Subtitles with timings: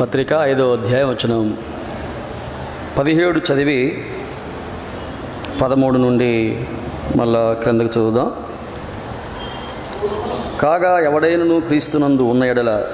[0.00, 1.54] పత్రిక ఐదో అధ్యాయం వచ్చిన
[2.98, 4.04] పదిహేడు చదివి
[5.62, 6.64] పదమూడు నుండి
[7.16, 8.32] మళ్ళా క్రిందకు చదువుదాం.
[10.60, 12.84] కాగా ఎవడైనను క్రీస్తునందు ఉన్న ఎడల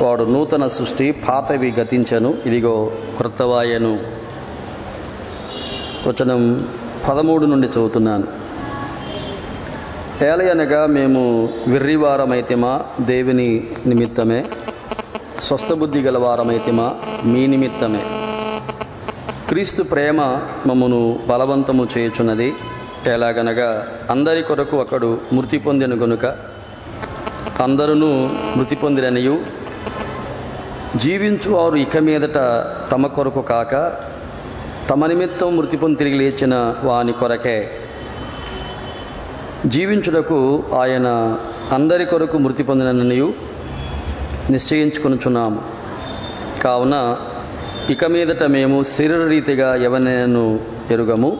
[0.00, 2.34] వాడు నూతన సృష్టి పాతవి గతించను.
[2.46, 3.98] ఇదిగో క్రొత్తవాయను.
[6.08, 6.68] వచనం
[7.08, 8.24] పదమూడు నుండి చదువుతున్నాను.
[10.24, 14.44] ఏలయనగా మేము విర్రివారమైతేమా దేవుని నిమిత్తమే.
[15.44, 16.94] స్వస్థబుద్ధి గలవారమైతిమా
[17.24, 18.00] మీ నిమిత్తమే.
[19.48, 20.20] క్రీస్తు ప్రేమ
[20.66, 22.54] మమ్మను బలవంతము చేయుచున్నది.
[23.06, 26.26] ఎలాగనగా అందరి కొరకు ఒకడు మృతి పొందిన గనుక
[27.62, 27.94] అందరూ
[28.56, 29.40] మృతి పొందిరనియు.
[30.96, 32.38] జీవించువారు ఇక మీదట
[32.90, 33.74] తమ కొరకు కాక
[34.88, 37.70] తమ నిమిత్తం మృతి పొంది తిరిగి లేచిన వాని కొరకే.
[39.66, 41.38] జీవించుటకు ఆయన
[41.72, 43.54] అందరి కొరకు మృతి పొందిననియు.
[44.50, 45.62] నిశ్చయించుకొనుచున్నాము.
[46.62, 47.16] కావున
[47.90, 51.38] ఇక మీదట మేము శరీరరీతిగా ఎవరినైనాను ఎరుగము?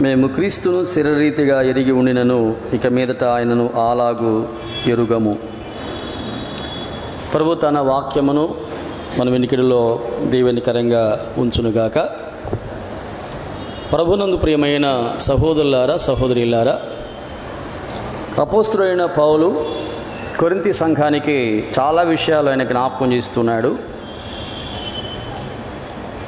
[0.00, 4.48] మేము క్రీస్తును శరీరరీతిగా ఎరిగి ఉండినను ఇక మీదట ఆయనను ఆలాగు
[4.86, 5.38] ఎరుగము.
[7.34, 8.54] ప్రభు తన వాక్యమును
[9.18, 11.98] మన వెనికిడిలో దీవెనికరంగా ఉంచునుగాక.
[13.92, 16.80] ప్రభునందు ప్రియమైన సహోదరులారా సహోదరిలారా
[18.38, 19.64] అపోస్తుడైన పౌలు
[20.40, 21.36] కొరింతి సంఘానికి
[21.76, 23.70] చాలా విషయాలు ఆయన జ్ఞాపకం చేస్తున్నాడు.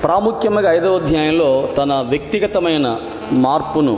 [0.02, 1.48] ప్రాముఖ్యంగా ఐదవ అధ్యాయంలో
[1.78, 2.86] తన వ్యక్తిగతమైన
[3.44, 3.94] మార్పును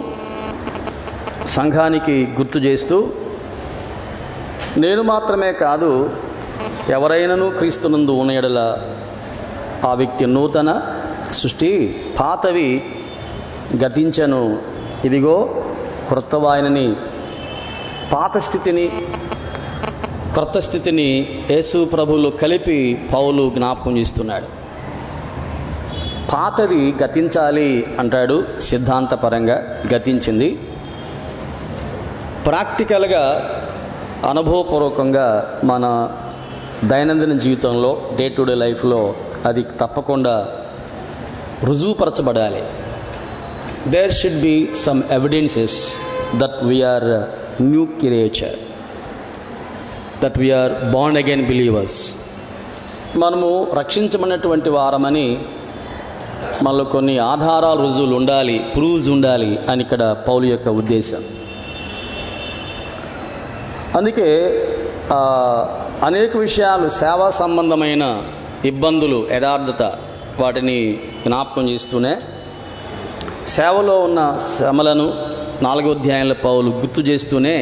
[1.57, 2.97] సంఘానికి గుర్తు చేస్తూ
[4.85, 5.91] నేను మాత్రమే కాదు
[6.97, 8.61] ఎవరైనాను క్రీస్తునందు ఉన్నయడల
[9.89, 10.71] ఆ వ్యక్తి నూతన
[11.33, 11.71] సృష్టి
[12.21, 12.69] పాతవి
[13.83, 14.43] గతించను.
[15.05, 15.37] ఇదిగో
[16.09, 16.87] క్రొత్తవాయనని
[18.13, 18.87] పాత స్థితిని
[20.39, 21.07] క్రొత్త స్థితిని
[21.51, 24.49] యేసు ప్రభులు కలిపి పౌలు జ్ఞాపకం చేస్తున్నాడు.
[26.33, 30.59] పాతది గతించాలి అంటాడు సిద్ధాంతపరంగా గతించింది.
[32.47, 33.25] ప్రాక్టికల్గా
[34.29, 36.11] అనుభవపూర్వకంగా మన
[36.85, 40.37] దైనందిన జీవితంలో డే టు డే లైఫ్లో అది తప్పకుండా
[41.65, 42.63] రుజువుపరచబడాలి.
[43.91, 45.79] There should be some evidences
[46.37, 47.11] that we are
[47.63, 48.59] new creature
[50.23, 51.99] that we are bond again believers
[53.17, 55.27] మనము రక్షించబడినటువంటి వారమని
[56.63, 61.23] మనలో కొన్ని ఆధారాలు రుజువులు ఉండాలి ప్రూవ్స్ ఉండాలి అని ఇక్కడ పౌలు యొక్క ఉద్దేశం.
[63.97, 64.29] అందుకే
[66.05, 68.05] అనేక విషయాలు సేవా సంబంధమైన
[68.65, 69.83] ఇబ్బందులు యథార్థత
[70.41, 70.77] వాటిని
[71.27, 72.13] జ్ఞాపకం చేస్తూనే
[73.47, 75.07] సేవలో ఉన్న శ్రమలను
[75.63, 77.57] నాలుగో అధ్యాయంలో పౌలు గుర్తు చేస్తూనే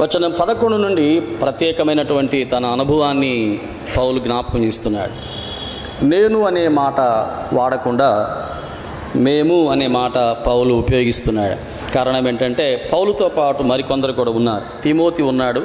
[0.00, 3.60] వచ్చిన పదకొండు నుండి ప్రత్యేకమైనటువంటి తన అనుభవాన్ని
[3.96, 5.42] పౌలు జ్ఞాపకం చేస్తున్నాడు.
[6.04, 7.00] నేను అనే మాట
[7.54, 8.38] వాడకుండా
[9.16, 11.56] మేము అనే మాట పౌలు ఉపయోగిస్తున్నాడు.
[11.92, 14.82] కారణం ఏంటంటే పౌలుతో పాటు మరికొందరు కూడా ఉన్నారు.
[14.82, 15.62] తిమోతి ఉన్నాడు.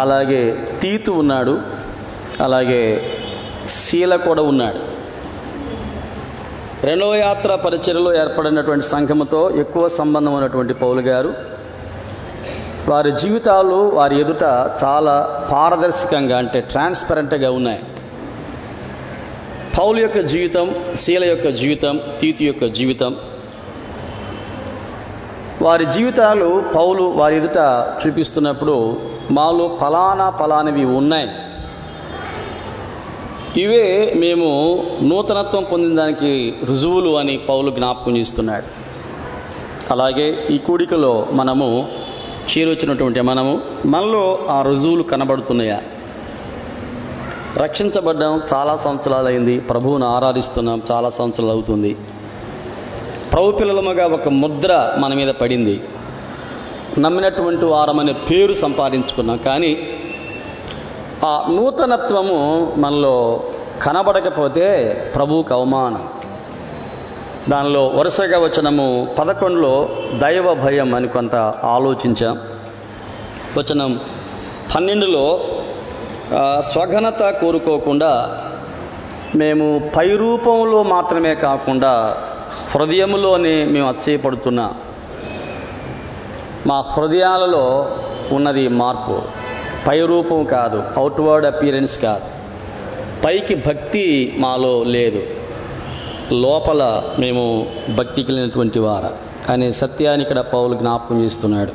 [0.00, 1.60] అలాగే తీతు ఉన్నాడు.
[2.40, 3.12] అలాగే
[3.68, 4.78] శీల కూడా ఉన్నాడు.
[6.86, 11.34] రెండవ యాత్ర పరిచయలో ఏర్పడినటువంటి సంఘముతో ఎక్కువ సంబంధం ఉన్నటువంటి పౌలు గారు
[12.88, 14.42] వారి జీవితాలు వారి ఎదుట
[14.84, 17.80] చాలా పారదర్శకంగా అంటే ట్రాన్స్పరెంట్గా ఉన్నాయి.
[19.78, 23.16] పౌలు యొక్క జీవితం శీల యొక్క జీవితం తీతు యొక్క జీవితం.
[25.62, 27.58] వారి జీవితాలు పౌలు వారి ఎదుట
[28.06, 28.96] చూపిస్తున్నప్పుడు
[29.30, 31.28] మాలో ఫలానా ఫలానివి ఉన్నాయి.
[33.62, 38.90] ఇవే మేము నూతనత్వం పొందిన దానికి రుజువులు అని పౌలు జ్ఞాపకం చేస్తున్నాడు.
[39.92, 41.88] అలాగే ఈ కూడికలో మనము
[42.58, 45.82] చేరొచ్చినటువంటి మనము మనలో ఆ రుజువులు కనబడుతున్నాయా?
[47.56, 51.96] రక్షించబడ్డాం చాలా సంవత్సరాలు అయింది ప్రభువును ఆరాధిస్తున్నాం చాలా సంవత్సరాలు అవుతుంది.
[53.32, 55.80] ప్రభు పిల్లలముగా ఒక ముద్ర మన మీద పడింది.
[56.98, 59.88] నమ్మినటువంటి వారమనే పేరు సంపాదించుకున్నాం కానీ
[61.24, 63.42] ఆ నూతనత్వము మనలో
[63.82, 66.19] కనబడకపోతే ప్రభువుకు అవమానం.
[67.48, 69.88] దానిలో వరుసగా వచనము పదకొండులో
[70.18, 72.38] దైవ భయం అని కొంత ఆలోచించాం.
[73.58, 74.00] వచనం
[74.74, 75.40] పన్నెండులో
[76.60, 78.42] స్వఘనత కోరుకోకుండా
[79.36, 82.16] మేము పై రూపంలో మాత్రమే కాకుండా
[82.74, 84.74] హృదయంలోనే మేము అచ్చయపడుతున్నా
[86.66, 87.96] మా హృదయాలలో
[88.32, 89.22] ఉన్నది మార్పు.
[89.86, 92.24] పై రూపం కాదు అవుట్వర్డ్ అపీరెన్స్ కాదు.
[93.24, 95.39] పైకి భక్తి మాలో లేదు.
[96.32, 99.10] లోపల మేము భక్తి కలిగినటువంటి వార.
[99.52, 101.72] అనే సత్యాన్ని ఇక్కడ పౌలు జ్ఞాపకం చేస్తున్నాడు.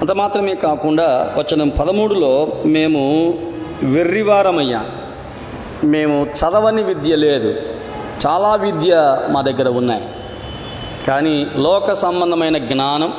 [0.00, 3.34] అంత మాత్రమే కాకుండా వచనం పదమూడులో మేము
[3.82, 4.84] వెర్రివారమయ్యా.
[5.84, 7.56] మేము చదవని విద్య లేదు.
[8.26, 10.04] చాలా విద్య మా దగ్గర ఉన్నాయి.
[11.08, 13.12] కానీ లోక సంబంధమైన జ్ఞానం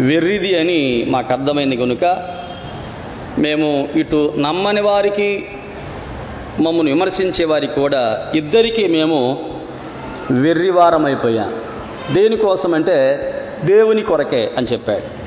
[0.00, 2.34] వెర్రిది అని మాకు అర్థమైంది కనుక
[3.38, 5.46] మేము ఇటు నమ్మని వారికి
[6.60, 9.50] మమ్మల్ని విమర్శించే వారికి కూడా ఇద్దరికీ మేము
[10.30, 11.52] వెర్రివారమైపోయాం.
[12.12, 12.96] దేనికోసం అంటే
[13.64, 15.20] దేవుని కొరకే అని చెప్పాడు.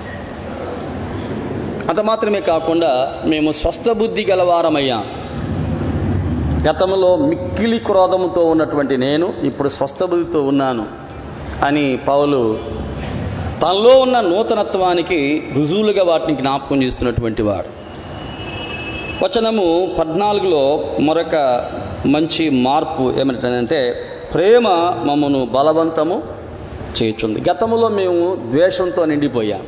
[1.89, 5.05] అంత మాత్రమే కాకుండా మేము స్వస్థ బుద్ధి గలవారమయ్యాం.
[6.69, 10.85] గతంలో మిక్కిలి క్రోధముతో ఉన్నటువంటి నేను ఇప్పుడు స్వస్థబుద్ధితో ఉన్నాను
[11.65, 12.59] అని పౌలు
[13.61, 17.82] తనలో ఉన్న నూతనత్వానికి రుజువులుగా వాటిని జ్ఞాపకం చేస్తున్నటువంటి వాడు.
[19.21, 21.35] వచనము పద్నాలుగులో మరొక
[22.05, 23.95] మంచి మార్పు ఏమిటంటే
[24.33, 24.67] ప్రేమ
[25.03, 26.23] మమ్మను బలవంతము
[27.01, 27.49] చేయుచుంది.
[27.49, 29.61] గతంలో మేము ద్వేషంతో నిండిపోయాం.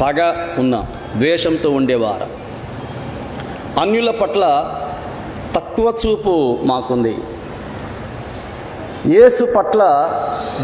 [0.00, 0.86] పగ ఉన్నాం
[1.18, 2.26] ద్వేషంతో ఉండేవారు.
[3.80, 4.74] అన్యుల పట్ల
[5.56, 7.16] తక్కువ చూపు మాకుంది.
[9.06, 9.82] యేసు పట్ల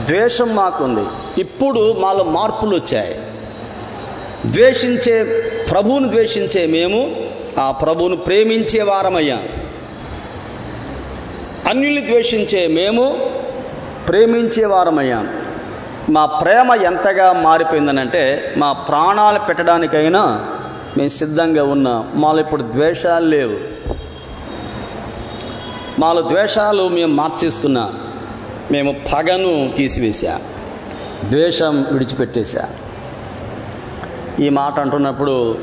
[0.07, 1.07] ద్వేషం మాకుంది.
[1.41, 3.15] ఇప్పుడు మాలో మార్పులు వచ్చాయి
[4.53, 5.25] ద్వేషించే
[5.71, 7.17] ప్రభువును ద్వేషించే మేము
[7.59, 9.43] ఆ ప్రభువును ప్రేమించే వారమయ్యాం.
[11.69, 13.31] అన్యుల్ని ద్వేషించే మేము
[14.09, 15.29] ప్రేమించే వారమయ్యాం.
[16.11, 20.47] మా ప్రేమ ఎంతగా మారిపోయిందనంటే మా ప్రాణాలు పెట్టడానికైనా
[20.97, 23.59] మేము సిద్ధంగా ఉన్నాం మాలో ఇప్పుడు ద్వేషాలు లేవు.
[26.01, 27.99] మాలో ద్వేషాలు మేము మార్చేసుకున్నాం
[28.71, 30.41] మేము పగను తీసివేశా
[31.31, 32.69] ద్వేషం విడిచిపెట్టేశా.
[34.41, 35.59] ఈ మాట అంటున్నప్పుడు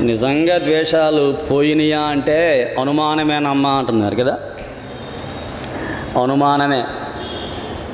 [0.00, 4.38] నిజంగా ద్వేషాలు పోయినాయా అంటే అనుమానమేనమ్మా అంటున్నారు కదా?
[6.22, 6.84] అనుమానమే.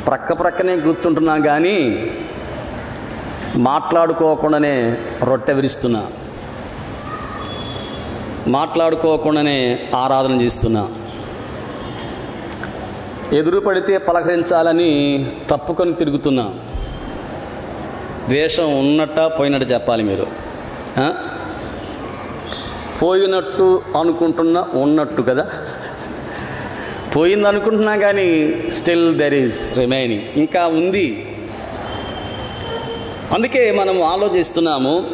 [0.06, 2.10] ప్రక్క ప్రక్కనే కూర్చుంటున్నా కానీ
[3.56, 6.06] మాట్లాడుకోకుండానే రొట్టె విరుస్తున్నా.
[8.48, 10.88] మాట్లాడుకోకుండానే ఆరాధన చేస్తున్నా.
[13.32, 16.54] ఎదురు పడితే పలకరించాలని తప్పుకొని తిరుగుతున్నా.
[18.28, 20.26] ద్వేషం ఉన్నట్ట పోయినట్టు చెప్పాలి మీరు.
[23.02, 25.46] పోయినట్టు అనుకుంటున్నా ఉన్నట్టు కదా.
[27.16, 31.34] పోయింది అనుకుంటున్నా కానీ స్టిల్ దెర్ ఈజ్ రిమైనింగ్ ఇంకా ఉంది.
[33.34, 35.04] అందుకే మనం ఆలోచిస్తున్నాము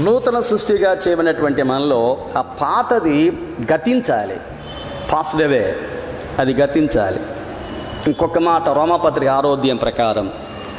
[0.00, 3.32] నూతన సృష్టిగా చేయబడినటువంటి మనలో ఆ పాతది
[3.72, 4.36] గతించాలి.
[5.12, 5.76] పాస్డ్ అవే
[6.38, 7.20] అది గతించాలి.
[8.06, 10.30] ఇంకొక మాట రోమపత్రిక ఆరోగ్యం ప్రకారం.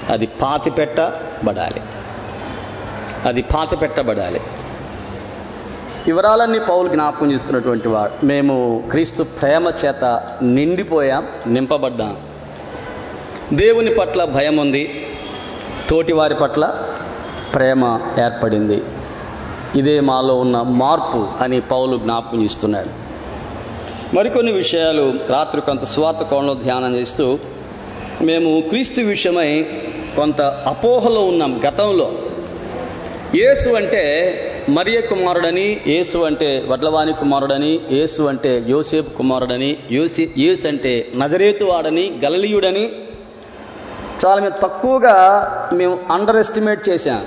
[0.10, 1.82] అది పాతి పెట్టబడాలి.
[3.26, 4.42] అది పాతి పెట్టబడాలి.
[6.08, 12.18] వివరాలన్నీ పౌలు జ్ఞాపకం చేస్తున్నటువంటి వాడు మేము క్రీస్తు ప్రేమ చేత నిండిపోయాం నింపబడ్డాం.
[13.54, 15.08] దేవుని పట్ల భయం ఉంది
[15.90, 16.84] తోటి వారి పట్ల
[17.56, 18.84] ప్రేమ ఏర్పడింది.
[19.76, 23.10] ఇదే మాలో ఉన్న మార్పు అని పౌలు జ్ఞాపకం చేస్తున్నాడు.
[24.16, 27.40] మరికొన్ని విషయాలు రాత్రి కొంత స్వార్థ కోణంలో ధ్యానం చేస్తూ
[28.21, 29.66] మేము క్రీస్తు విషయమై
[30.16, 32.12] కొంత అపోహలో ఉన్నాం గతంలో.
[33.36, 34.01] యేసు అంటే
[34.69, 42.06] మరియ కుమారుడని యేసు అంటే వడ్లవాణి కుమారుడని యేసు అంటే యోసేపు కుమారుడని యోసి యేసు అంటే నజరేతు వాడని
[42.25, 42.89] గలలీయుడని
[44.25, 45.16] చాలా మేము తక్కువగా
[45.74, 47.21] మేము అండర్ ఎస్టిమేట్ చేశాం.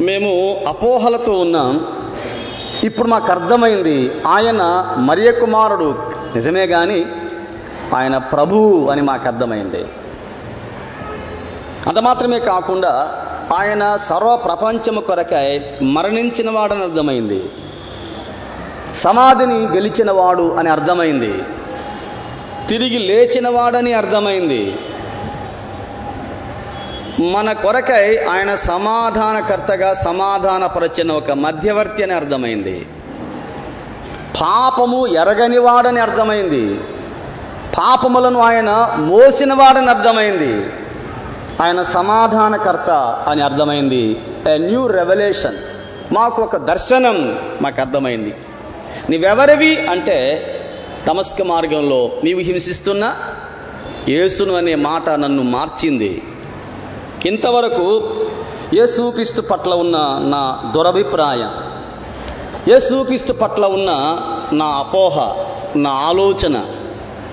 [0.00, 1.86] మేము అపోహలతో ఉన్నాం.
[2.84, 4.62] ఇప్పుడు మాకు అర్థమైంది ఆయన
[4.98, 5.94] మరియ కుమారుడు.
[6.34, 7.04] నిజమే కానీ
[7.94, 9.84] ఆయన ప్రభువు అని మాకు అర్థమైంది.
[11.86, 13.22] అంత మాత్రమే కాకుండా
[13.56, 17.50] ఆయన సర్వ ప్రపంచము కొరకై మరణించిన వాడని అర్థమైంది.
[18.94, 21.42] సమాధిని గెలిచినవాడు అని అర్థమైంది.
[22.68, 24.76] తిరిగి లేచినవాడని అర్థమైంది.
[27.32, 32.86] మన కొరకై ఆయన సమాధానకర్తగా సమాధానపరచిన ఒక మధ్యవర్తి అని అర్థమైంది.
[34.40, 36.80] పాపము ఎరగనివాడని అర్థమైంది.
[37.78, 40.66] పాపములను ఆయన మోసినవాడని అర్థమైంది.
[41.62, 42.90] ఆయన సమాధానకర్త
[43.28, 44.22] అని అర్థమైంది.
[44.54, 45.58] ఎ న్యూ రెవల్యూషన్
[46.12, 48.34] మాకు ఒక దర్శనం మాకు అర్థమైంది.
[49.10, 50.18] నీవెవరివి అంటే
[51.06, 53.14] తమస్క మార్గంలో నీవు హింసిస్తున్న
[54.08, 56.22] యేసును అనే మాట నన్ను మార్చింది.
[57.26, 58.14] ఇంతవరకు
[58.74, 61.50] యేసుక్రీస్తు పట్ల ఉన్న నా దురభిప్రాయం
[62.68, 63.90] యేసుక్రీస్తు పట్ల ఉన్న
[64.52, 65.44] నా అపోహ
[65.76, 66.64] నా ఆలోచన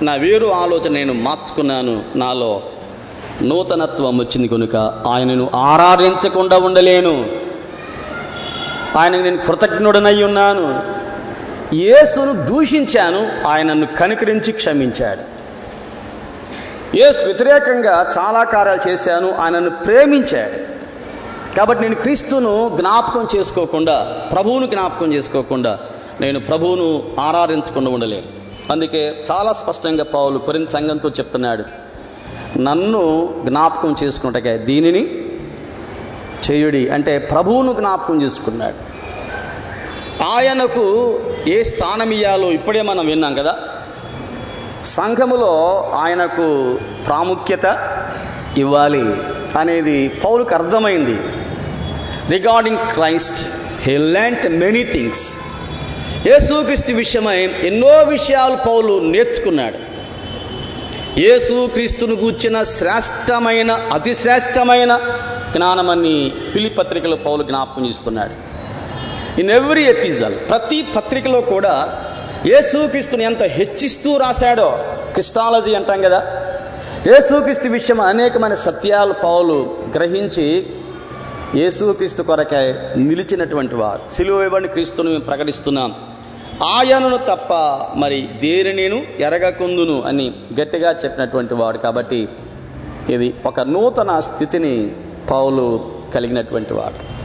[0.02, 2.04] నా వేరు ఆలోచన నేను మార్చుకున్నాను.
[2.16, 2.62] నాలో
[3.42, 4.76] నూతనత్వం వచ్చింది కనుక
[5.08, 7.30] ఆయనను ఆరాధించకుండా ఉండలేను.
[8.98, 10.84] ఆయనకు నేను కృతజ్ఞుడనై ఉన్నాను.
[11.76, 13.48] యేసును దూషించాను.
[13.48, 15.36] ఆయనను కనికరించి క్షమించాడు.
[16.98, 19.32] యేసు వ్యతిరేకంగా చాలా కార్యాలు చేశాను.
[19.32, 20.76] ఆయనను ప్రేమించాడు.
[21.56, 25.80] కాబట్టి నేను క్రీస్తును జ్ఞాపకం చేసుకోకుండా ప్రభువును జ్ఞాపకం చేసుకోకుండా
[26.22, 28.45] నేను ప్రభువును ఆరాధించకుండా ఉండలేను.
[28.72, 31.64] అందుకే చాలా స్పష్టంగా పౌలు కొరింత సంఘంతో చెప్తున్నాడు
[32.60, 35.04] నన్ను జ్ఞాపకం చేసుకుంటకే దీనిని
[36.52, 36.90] చేయుడి.
[36.90, 38.96] అంటే ప్రభువును జ్ఞాపకం చేసుకున్నాడు.
[40.24, 43.56] ఆయనకు ఏ స్థానం ఇయ్యాలో ఇప్పుడే మనం విన్నాం కదా.
[44.86, 45.54] సంఘములో
[45.94, 47.90] ఆయనకు ప్రాముఖ్యత
[48.58, 49.16] ఇవ్వాలి
[49.60, 51.20] అనేది పౌలుకు అర్థమైంది.
[52.30, 53.46] Regarding Christ
[53.82, 55.45] he learnt many things
[56.28, 59.78] Yesukristu విషయమై ఎన్నో విషయాలు పౌలు నేర్చుకున్నాడు.
[61.20, 64.94] యేసుక్రీస్తును గూర్చిన శ్రేష్టమైన అతి శ్రేష్టమైన
[65.52, 68.34] జ్ఞానమని పిలి పత్రికలో పౌలు జ్ఞాపకం చేస్తున్నాడు.
[69.42, 71.76] ఇన్ ఎవ్రీ ఎపిజల్ ప్రతి పత్రికలో కూడా
[72.48, 74.80] యేసుక్రీస్తుని ఎంత హెచ్చిస్తూ రాశాడో
[75.12, 76.20] క్రిస్టాలజీ అంటాం కదా.
[77.08, 80.66] యేసుక్రీస్తు విషయం అనేకమైన సత్యాలు పౌలు గ్రహించి
[81.56, 82.66] యేసుక్రీస్తు కొరకై
[82.96, 84.12] నిలిచినటువంటి వారు.
[84.12, 85.96] సిలువ ఇవ్వండి క్రీస్తును మేము ప్రకటిస్తున్నాం.
[86.64, 87.54] ఆయనను తప్ప
[87.96, 92.30] మరి దేనినేను ఎరగకుందును అని గట్టిగా చెప్పినటువంటి వాడు కాబట్టి
[93.10, 94.92] ఇది ఒక నూతన స్థితిని
[95.32, 97.16] పౌలు కలిగినటువంటి వాడు.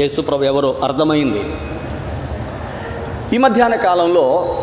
[0.00, 1.44] యేసుప్రభు ఎవరో అర్థమైంది.
[3.34, 4.56] ఈ మధ్యాహ్న కాలంలో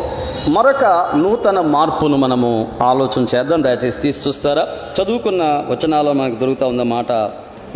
[0.48, 3.62] మరొక నూతన మార్పును మనము ఆలోచన చేద్దాం.
[3.62, 4.68] దయచేసి తీసి చూస్తారా?
[5.02, 7.12] చదువుకున్న వచనాల్లో మనకు దొరుకుతా ఉన్న మాట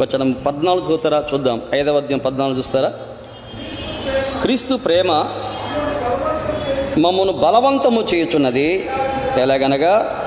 [0.01, 1.63] వచనం పద్నాలుగు చూస్తారా చూద్దాం.
[1.75, 2.93] ఐదవ అధ్యాయం పద్నాలుగు చూస్తారా?
[4.43, 5.25] క్రీస్తు ప్రేమ
[6.99, 8.91] మమ్మను బలవంతము చేయుచున్నది
[9.37, 10.25] ఎలాగనగా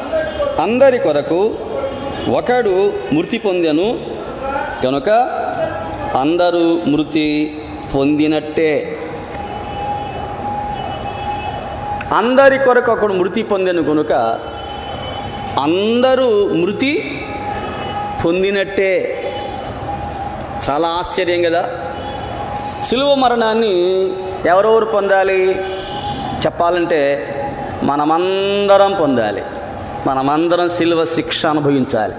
[0.59, 1.55] అందరి కొరకు
[2.29, 3.99] ఒకడు మృతి పొందెను.
[4.83, 5.09] కనుక
[6.15, 7.57] అందరూ మృతి
[7.95, 8.97] పొందినట్టే.
[12.15, 14.11] అందరి కొరకు ఒకడు మృతి పొందెను కనుక
[15.59, 17.21] అందరూ మృతి
[18.25, 18.93] పొందినట్టే.
[20.69, 21.69] చాలా ఆశ్చర్యం కదా
[22.83, 24.01] సులువ మరణాన్ని
[24.47, 25.55] ఎవరెవరు పొందాలి?
[26.45, 27.01] చెప్పాలంటే
[27.83, 29.43] మనమందరం పొందాలి.
[30.07, 32.13] మనమందరం సిలువ శిక్ష అనుభవించాలి.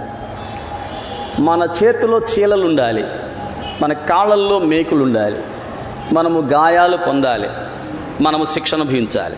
[1.42, 3.04] మన చేతిలో చీలలు ఉండాలి
[3.82, 5.38] మన కాళ్ళల్లో మేకులు ఉండాలి
[6.12, 7.48] మనము గాయాలు పొందాలి.
[8.20, 9.36] మనము శిక్ష అనుభవించాలి.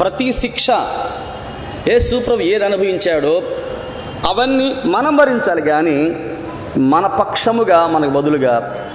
[0.00, 0.66] ప్రతి శిక్ష
[1.88, 3.42] ఏ సూప్రభు ఏది అనుభవించాడో
[4.26, 6.26] అవన్నీ మనం భరించాలి కానీ
[6.76, 8.86] మన పక్షముగా మనకు బదులుగా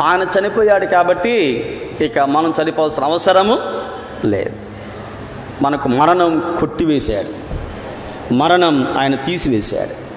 [0.00, 1.36] ఆయన చనిపోయాడు కాబట్టి
[2.00, 3.58] ఇక మనం చనిపోవాల్సిన అవసరము
[4.26, 4.56] లేదు.
[5.62, 7.48] మనకు మరణం కొట్టివేశాడు.
[8.34, 10.08] మరణం ఆయన తీసివేశాడు.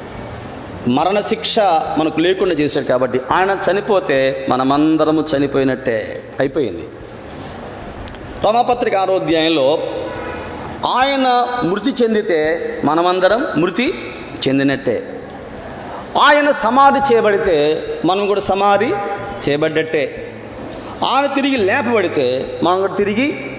[0.89, 1.59] మరణశిక్ష
[1.97, 6.87] మనకు లేకుండా చేశాడు కాబట్టి ఆయన చనిపోతే మనమందరము చనిపోయినట్టే అయిపోయింది.
[8.43, 9.79] రోమపత్రిక ఆరోగ్యంలో
[10.87, 13.93] ఆయన మృతి చెందితే మనమందరం మృతి
[14.47, 15.21] చెందినట్టే.
[16.21, 18.93] ఆయన సమాధి చేయబడితే మనం కూడా సమాధి
[19.49, 20.31] చేయబడ్డట్టే.
[21.05, 23.51] ఆయన తిరిగి లేపబడితే మనం కూడా తిరిగి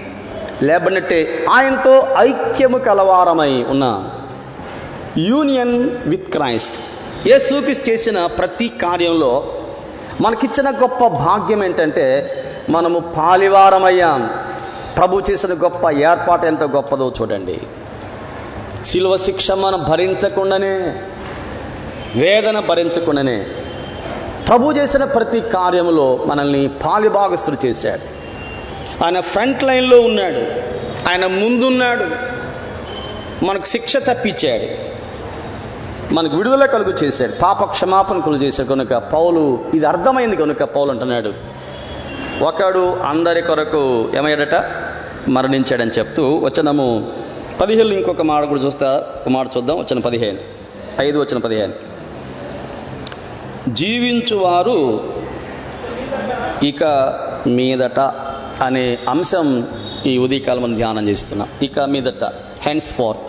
[0.67, 3.85] లేబనట్టే ఆయనతో ఐక్యము కలవారమై ఉన్న
[5.17, 6.77] యూనియన్ విత్ క్రైస్ట్.
[7.27, 9.31] యేసుక్రీస్తు చేసిన ప్రతి కార్యంలో
[10.21, 12.05] మనకిచ్చిన గొప్ప భాగ్యం ఏంటంటే
[12.69, 14.21] మనము పాలివారమయ్యాం.
[14.97, 17.57] ప్రభు చేసిన గొప్ప ఏర్పాటు ఎంత గొప్పదో చూడండి.
[18.85, 20.73] శిలువ శిక్ష మనం భరించకుండానే
[22.15, 23.37] వేదన భరించకుండానే
[24.47, 28.22] ప్రభు చేసిన ప్రతి కార్యంలో మనల్ని పాలిభాగస్తులు చేశాడు.
[29.05, 30.73] ఆయన ఫ్రంట్ లైన్లో ఉన్నాడు.
[31.09, 32.05] ఆయన ముందున్నాడు.
[33.45, 34.93] మనకు శిక్ష తప్పించాడు.
[36.13, 37.31] మనకు విడుదల కలుగు చేశాడు.
[37.41, 38.67] పాప క్షమాపణ కలుగు చేశాడు.
[38.67, 41.33] కనుక పౌలు ఇది అర్థమైంది కనుక పౌలు అంటున్నాడు.
[42.41, 44.71] ఒకడు అందరి కొరకు ఏమయ్యాడట?
[45.29, 47.11] మరణించాడని చెప్తూ వచనము
[47.61, 49.07] పదిహేను ఇంకొక మాట కూడా చూస్తా.
[49.21, 49.77] ఒక మాట చూద్దాం.
[49.77, 50.37] వచ్చిన పదిహేను.
[51.01, 51.73] ఐదు వచ్చిన పదిహేను.
[53.69, 55.13] జీవించువారు
[56.63, 56.83] ఇక
[57.47, 57.99] మీదట
[58.67, 59.47] అనే అంశం
[60.05, 61.49] ఈ ఉదయకాలం ధ్యానం చేస్తున్నాం.
[61.63, 62.23] ఇక మీదట
[62.93, 63.19] henceforth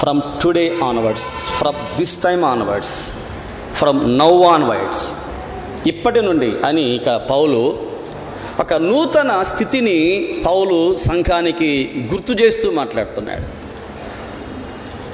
[0.00, 2.94] from today onwards from this time onwards
[3.78, 5.04] from now onwards
[5.88, 7.60] ఇప్పటి నుండి అని ఇక పౌలు
[8.60, 9.98] ఒక నూతన స్థితిని
[10.46, 11.70] పౌలు సంఘానికి
[12.12, 13.46] గుర్తు చేస్తూ మాట్లాడుతున్నాడు.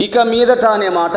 [0.03, 1.17] ఇక మీదట అనే మాట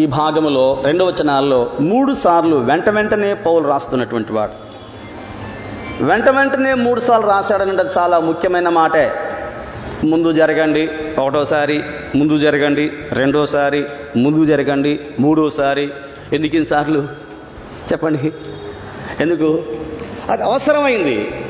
[0.00, 4.67] ఈ భాగములో రెండవ వచనాల్లో మూడు సార్లు వెంట వెంటనే పౌలు రాస్తున్నటువంటి వాడు.
[6.00, 9.12] వెంట వెంటనే మూడు సార్లు రాశాడనంటే చాలా ముఖ్యమైన మాటే.
[10.04, 11.82] ముందు జరగండి ఒకటోసారి
[12.16, 13.84] ముందు జరగండి రెండోసారి
[14.16, 15.90] ముందు జరగండి మూడోసారి.
[16.32, 17.08] ఎందుకు ఇన్నిసార్లు?
[17.92, 18.32] చెప్పండి.
[19.20, 19.62] ఎందుకు?
[20.30, 21.44] అది అవసరమైంది.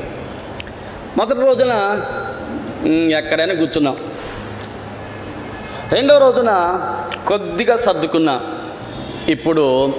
[1.17, 2.01] మొదటి రోజున
[2.87, 3.97] ఎక్కడైనా కూర్చున్నాం.
[5.91, 6.49] రెండో రోజున
[7.27, 8.41] కొద్దిగా సర్దుకున్నా.
[9.27, 9.93] ఇప్పుడు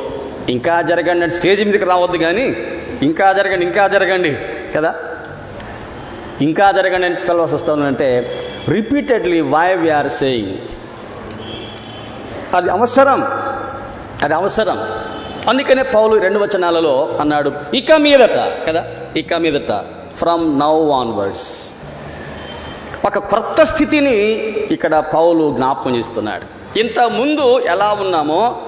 [0.49, 2.57] ఇంకా జరగండి అంటే స్టేజ్ మీదకి రావద్దు కానీ
[3.03, 4.37] ఇంకా జరగండి ఇంకా జరగండి
[4.77, 4.95] కదా?
[6.41, 8.37] ఇంకా జరగండి అంటే పిలవాల్సి వస్తుందంటే
[8.69, 10.55] రిపీటెడ్లీ వై వీఆర్ సేయింగ్
[12.55, 13.25] అది అవసరం.
[14.23, 14.79] అది అవసరం.
[15.49, 18.87] అందుకనే పౌలు రెండు వచనాలలో అన్నాడు ఇక మీదట కదా?
[19.17, 19.85] ఇక మీదట
[20.17, 21.71] ఫ్రమ్ నౌ ఆన్వర్డ్స్
[23.05, 24.15] ఒక కొత్త స్థితిని
[24.71, 26.79] ఇక్కడ పౌలు జ్ఞాపకం చేస్తున్నాడు.
[26.79, 28.61] ఇంత ముందు ఎలా ఉన్నామో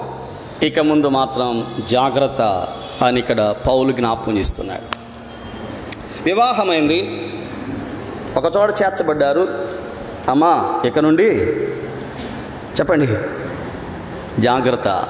[0.63, 2.67] ఇక ముందు మాత్రం జాగ్రత్త
[3.03, 4.97] అని ఇక్కడ పౌలు జ్ఞాపకం చేస్తున్నాడు.
[6.23, 7.31] వివాహమైంది.
[8.37, 9.69] ఒక చోట చేర్చబడ్డారు.
[10.29, 11.25] అమ్మా ఇక నుండి?
[12.79, 13.07] చెప్పండి.
[14.41, 15.07] జాగ్రత్త.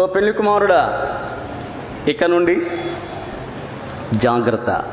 [0.00, 1.08] ఓ పెళ్ళి కుమారుడా
[2.08, 2.62] ఇక నుండి?
[4.14, 4.84] జాగ్రత్త.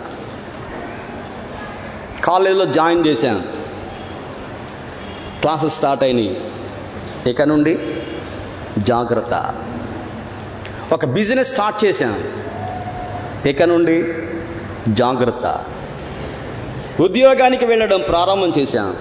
[2.24, 3.44] కాలేజీలో జాయిన్ చేశాను.
[5.42, 6.42] క్లాసెస్ స్టార్ట్ అయినాయి.
[7.28, 7.95] ఇక నుండి?
[8.88, 9.54] జాగ్రత్త.
[10.94, 12.46] ఒక బిజినెస్ స్టార్ట్ చేశాను
[13.48, 14.14] ఇక నుండి?
[14.90, 15.64] జాగ్రత్త.
[17.02, 18.94] ఉద్యోగానికి వెళ్ళడం ప్రారంభం చేశాను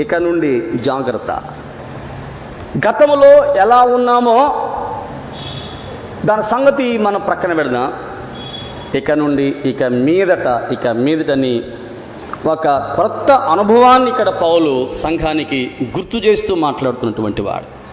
[0.00, 0.78] ఇక నుండి?
[0.78, 1.42] జాగ్రత్త.
[2.88, 4.70] గతంలో ఎలా ఉన్నామో
[6.24, 7.92] దాని సంగతి మనం ప్రక్కన పెడదాం.
[8.94, 11.62] ఇక నుండి ఇక మీదట ఇక మీదటని
[12.46, 17.83] ఒక కొత్త అనుభవాన్ని ఇక్కడ పౌలు సంఘానికి గుర్తు చేస్తూ మాట్లాడుతున్నటువంటి వాడు.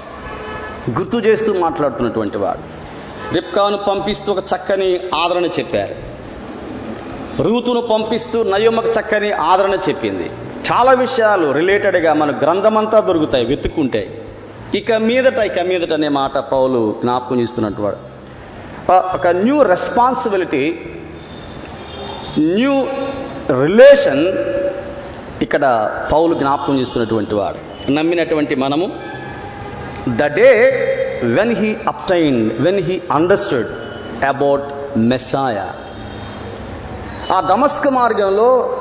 [0.89, 2.81] గుర్తు చేస్తూ మాట్లాడుతున్నటువంటి వాడు.
[3.33, 5.95] రిప్కాను పంపిస్తూ ఒక చక్కని ఆదరణ చెప్పారు.
[7.41, 10.31] రూతును పంపిస్తూ నయమ్మకు చక్కని ఆదరణ చెప్పింది.
[10.71, 14.21] చాలా విషయాలు రిలేటెడ్గా మన గ్రంథమంతా దొరుకుతాయి వెతుక్కుంటే.
[14.75, 17.97] ఇక మీదట ఇక మీదట అనే మాట పౌలు జ్ఞాపకం చేస్తున్నట్టు వాడు.
[18.91, 20.79] ఒక న్యూ రెస్పాన్సిబిలిటీ
[22.37, 22.81] న్యూ
[23.61, 24.25] రిలేషన్
[25.41, 27.91] ఇక్కడ పౌలు జ్ఞాపకం చేస్తున్నటువంటి వాడు.
[27.91, 28.91] నమ్మినటువంటి మనము
[30.07, 30.49] the day
[31.23, 33.67] when he obtain when he understood
[34.25, 34.63] about
[34.97, 35.65] Messiah
[37.33, 38.77] ఆ దమస్క మార్గంలో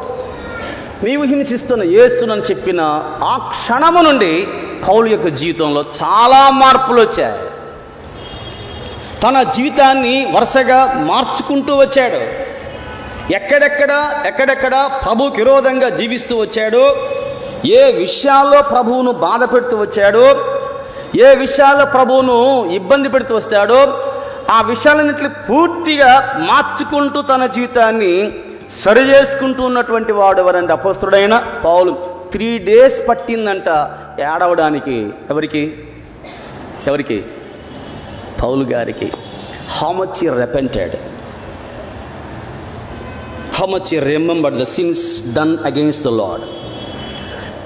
[1.04, 2.80] నీవు హింసిస్తున్న ఏస్తునని చెప్పిన
[3.22, 4.46] ఆ క్షణము నుండి
[4.88, 7.50] పౌలు యొక్క జీవితంలో చాలా మార్పులు వచ్చాయి.
[9.20, 12.50] తన జీవితాన్ని వరుసగా మార్చుకుంటూ వచ్చాడు.
[13.32, 16.96] ఎక్కడెక్కడ ఎక్కడెక్కడ ప్రభుకి విరోధంగా జీవిస్తూ వచ్చాడు
[17.66, 20.59] ఏ విషయాల్లో ప్రభువును బాధ పెడుతూ వచ్చాడు
[21.18, 24.04] ఏ విషయాల ప్రభువును ఇబ్బంది పెడుతూ వస్తాడో
[24.50, 28.32] ఆ విషయాలన్నింటినీ పూర్తిగా మార్చుకుంటూ తన జీవితాన్ని
[28.70, 31.96] సరి చేసుకుంటూ ఉన్నటువంటి వాడు ఎవరంటే అపోస్తుడైన పౌలు.
[32.32, 33.68] Three days పట్టిందంట
[34.20, 35.10] ఏడవడానికి.
[35.30, 35.74] ఎవరికి?
[36.86, 37.24] ఎవరికి?
[38.42, 39.12] పౌలు గారికి.
[39.78, 40.96] How much repented
[43.60, 46.69] how much remember the sins done against the Lord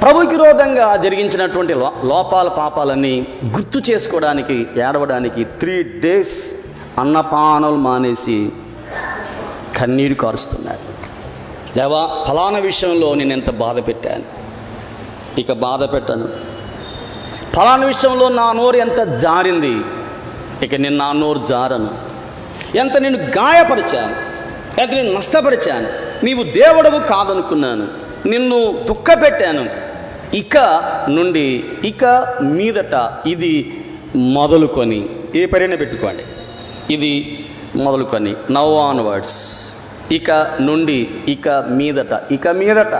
[0.04, 6.32] ప్రభుకి విరోధంగా జరిగించినటువంటి లోపాల పాపాలన్నీ గుర్తు చేసుకోవడానికి ఏడవడానికి త్రీ డేస్
[6.98, 8.50] అన్నపానలు మానేసి
[9.76, 10.94] కన్నీరు కారుస్తున్నాడు
[11.78, 14.24] దేవా ఫలానా విషయంలో నేను ఎంత బాధ పెట్టాను?
[15.40, 16.28] ఇక బాధ పెట్టను.
[17.56, 19.80] ఫలానా విషయంలో నా నోరు ఎంత జారింది?
[20.62, 21.88] ఇక నేను నా నోరు జారను.
[22.76, 24.16] ఎంత నేను గాయపరిచాను?
[24.80, 25.88] ఎంత నేను నష్టపరిచాను?
[26.24, 27.88] నీవు దేవుడవు కాదనుకున్నాను.
[28.28, 29.93] నిన్ను దుఃఖపెట్టాను.
[30.40, 30.56] ఇక
[31.08, 32.04] నుండి ఇక
[32.42, 32.94] మీదట
[33.26, 33.52] ఇది
[34.16, 35.00] మొదలుకొని
[35.34, 36.24] ఏ పైన పెట్టుకోండి.
[36.94, 37.12] ఇది
[37.76, 39.38] మొదలుకొని నవ్ ఆన్ వర్డ్స్.
[40.12, 42.94] ఇక నుండి ఇక మీదట ఇక మీదట.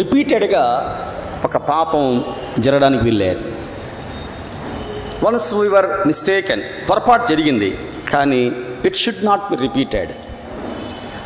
[0.00, 0.64] రిపీటెడ్గా
[1.44, 2.24] ఒక పాపం
[2.58, 3.44] జరగడానికి వీల్లేదు.
[5.24, 7.78] వన్స్ వీవర్ మిస్టేకన్ పొరపాటు జరిగింది
[8.12, 8.42] కానీ
[8.84, 10.10] it should not be repeated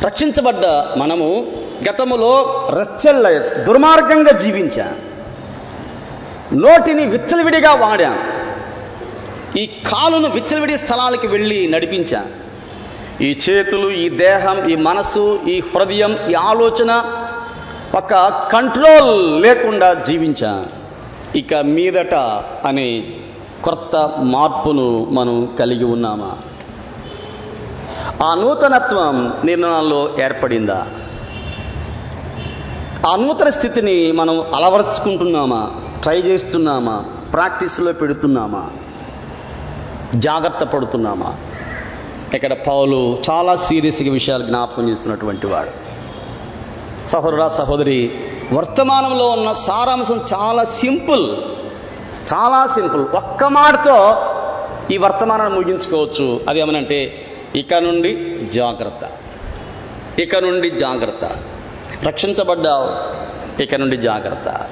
[0.05, 0.65] రక్షించబడ్డ
[0.97, 1.29] మనము
[1.87, 2.31] గతములో
[2.77, 3.29] రెచ్చల్ల
[3.63, 5.09] దుర్మార్గంగా జీవించాను
[6.55, 8.39] నోటిని విచ్చలవిడిగా వాడాను
[9.57, 12.27] ఈ కాలును విచ్చలవిడి స్థలాలకి వెళ్ళి నడిపించాం.
[13.21, 16.91] ఈ చేతులు ఈ దేహం ఈ మనసు ఈ హృదయం ఈ ఆలోచన
[17.95, 18.13] ఒక
[18.51, 20.65] కంట్రోల్ లేకుండా జీవించాం.
[21.35, 22.15] ఇక మీదట
[22.65, 23.07] అనే
[23.63, 26.31] కొత్త మార్పును మనం కలిగి ఉన్నామా?
[28.25, 30.87] ఆ నూతనత్వం నిర్ణయాల్లో ఏర్పడిందా?
[33.07, 35.71] ఆ నూతన స్థితిని మనం అలవర్చుకుంటున్నామా?
[36.01, 37.05] ట్రై చేస్తున్నామా?
[37.33, 38.69] ప్రాక్టీస్లో పెడుతున్నామా?
[40.15, 41.35] జాగ్రత్త పడుతున్నామా?
[42.33, 45.69] ఇక్కడ పౌలు చాలా సీరియస్గా విషయాలు జ్ఞాపకం చేస్తున్నటువంటి వాడు.
[47.09, 48.19] సహోదరా సహోదరి
[48.53, 51.35] వర్తమానంలో ఉన్న సారాంశం చాలా సింపుల్.
[52.33, 53.07] చాలా సింపుల్.
[53.15, 54.15] ఒక్క మాటతో
[54.91, 56.39] ఈ వర్తమానాన్ని ముగించుకోవచ్చు.
[56.49, 59.09] అది ఏమనంటే ఇక నుండి జాగ్రత్త.
[60.19, 61.29] ఇక నుండి జాగ్రత్త.
[62.03, 62.89] రక్షించబడ్డావు.
[63.61, 64.67] ఇక నుండి జాగ్రత్త.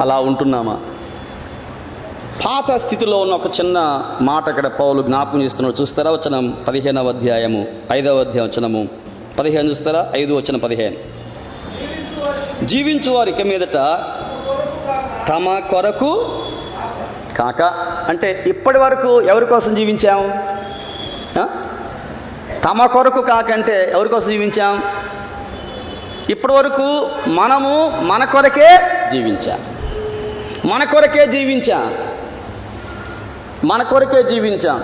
[0.00, 0.80] అలా ఉంటున్నామా?
[2.44, 5.82] పాత స్థితిలో ఉన్న ఒక చిన్న మాట ఇక్కడ పౌలు జ్ఞాపకం చేస్తున్నాడు.
[5.82, 8.88] చూస్తారా వచనం పదిహేనవ అధ్యాయము ఐదవ అధ్యాయం వచనము?
[9.38, 10.12] పదిహేను చూస్తారా?
[10.14, 10.96] ఐదు వచ్చిన పదిహేను.
[12.66, 13.74] జీవించువారు ఇక మీదట
[15.28, 16.42] తమ కొరకు
[17.38, 17.62] కాక
[18.08, 20.32] అంటే ఇప్పటి వరకు ఎవరి కోసం జీవించాం?
[22.64, 24.82] తమ కొరకు కాకంటే ఎవరి కోసం జీవించాం?
[26.30, 28.78] ఇప్పటి వరకు మనము మన కొరకే
[29.12, 29.58] జీవించాం.
[30.70, 31.94] మన కొరకే జీవించాం.
[33.64, 34.82] మన కొరకే జీవించాం.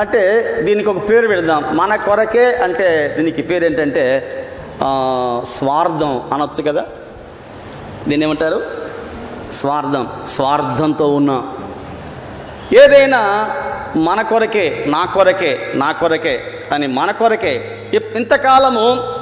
[0.00, 1.76] అంటే దీనికి ఒక పేరు పెడదాం.
[1.76, 4.20] మన కొరకే అంటే దీనికి పేరు ఏంటంటే
[5.58, 6.86] స్వార్థం అనొచ్చు కదా?
[8.08, 8.62] దీన్ని ఏమంటారు?
[9.52, 10.08] స్వార్థం.
[10.28, 11.52] స్వార్థంతో ఉన్నాం.
[12.84, 13.50] ఏదైనా
[13.96, 16.40] మన కొరకే నా కొరకే నా కొరకే
[16.72, 17.78] అని మన కొరకే.
[17.94, 19.17] ఇప్- ఇంతకాలము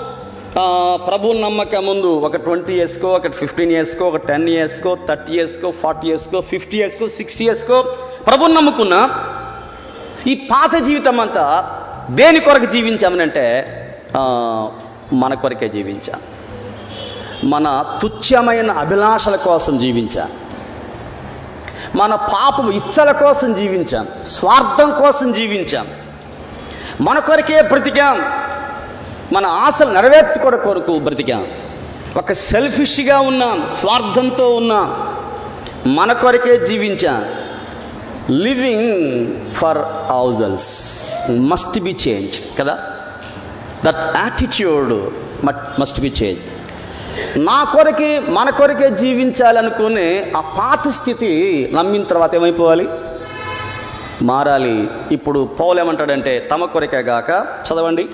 [0.55, 5.71] ప్రభు ప్రభువుని నమ్మక ముందు ఒక ట్వంటీ ఇయర్స్కో ఒక ఫిఫ్టీన్ ఇయర్స్కో ఒక టెన్ ఇయర్స్కో థర్టీ ఇయర్స్కో
[5.71, 7.83] ఫార్టీ ఇయర్స్కో ఫిఫ్టీ ఇయర్స్కో సిక్స్ ఇయర్స్కో
[8.27, 9.11] ప్రభువుని నమ్ముకున్న
[10.27, 11.73] ఈ పాత జీవితం అంతా
[12.11, 13.73] దేని కొరకు జీవించామనంటే
[15.13, 16.21] మన కొరకే జీవించాం.
[17.51, 20.29] మన తుచ్చమైన అభిలాషల కోసం జీవించాం.
[21.97, 24.07] మన పాపం ఇచ్చల కోసం జీవించాం.
[24.27, 25.87] స్వార్థం కోసం జీవించాం.
[27.01, 28.21] మన కొరకే బ్రతికాం.
[29.33, 31.47] మన ఆశలు నెరవేర్చుకోవడం కొరకు బ్రతికాం.
[32.17, 35.17] ఒక సెల్ఫిష్గా ఉన్నాం స్వార్థంతో ఉన్నాం.
[35.87, 37.25] మన కొరకే జీవించాం.
[38.31, 39.79] Living for
[40.11, 42.79] ourselves must be change కదా?
[43.87, 45.11] That attitude
[45.81, 46.41] must be change
[47.39, 52.89] నా కొరకే మన కొరకే జీవించాలనుకునే ఆ పాత స్థితి నమ్మిన తర్వాత ఏమైపోవాలి?
[54.23, 54.91] మారాలి.
[55.11, 58.09] ఇప్పుడు పౌలు ఏమంటాడంటే తమ కొరకే గాక చదవండి.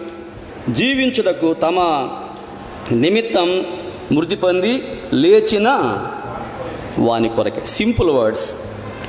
[0.71, 2.09] జీవించుటకు తమ
[2.93, 3.67] నిమిత్తం
[4.13, 5.99] మృతి పొంది లేచిన
[6.99, 7.67] వాని కొరకే.
[7.67, 8.55] సింపుల్ వర్డ్స్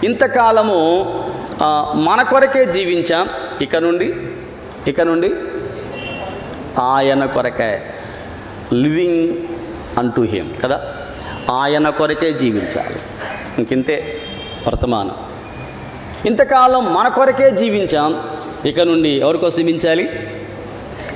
[0.04, 1.06] ఇంతకాలము
[1.94, 3.30] మన కొరకే జీవించాం.
[3.62, 4.16] ఇక నుండి
[4.88, 5.34] ఇక నుండి
[6.80, 7.82] ఆయన కొరకే
[8.74, 9.28] లివింగ్
[10.00, 10.96] అంటూ హిమ్ కదా?
[11.52, 12.96] ఆయన కొరకే జీవించాలి.
[13.58, 14.22] ఇంకింతే
[14.68, 15.12] వర్తమానం.
[16.26, 18.24] ఇంతకాలం మన కొరకే జీవించాం.
[18.66, 20.10] ఇక నుండి ఎవరి కోసం జీవించాలి?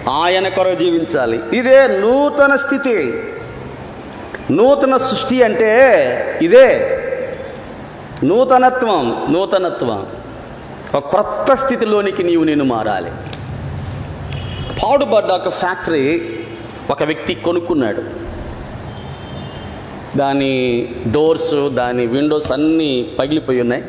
[0.10, 1.40] ఆయన కొరకు జీవించాలి.
[1.54, 3.24] ఇదే నూతన స్థితి.
[4.52, 5.70] నూతన సృష్టి అంటే
[6.42, 6.98] ఇదే
[8.24, 10.06] నూతనత్వం నూతనత్వం.
[10.96, 13.12] ఒక క్రొత్త స్థితిలోనికి నీవు నేను మారాలి.
[14.84, 16.30] పాడుబడ్డ ఒక ఫ్యాక్టరీ
[16.92, 18.04] ఒక వ్యక్తి కొనుక్కున్నాడు.
[20.18, 23.84] దాని డోర్స్ దాని విండోస్ అన్నీ పగిలిపోయి ఉన్నాయి.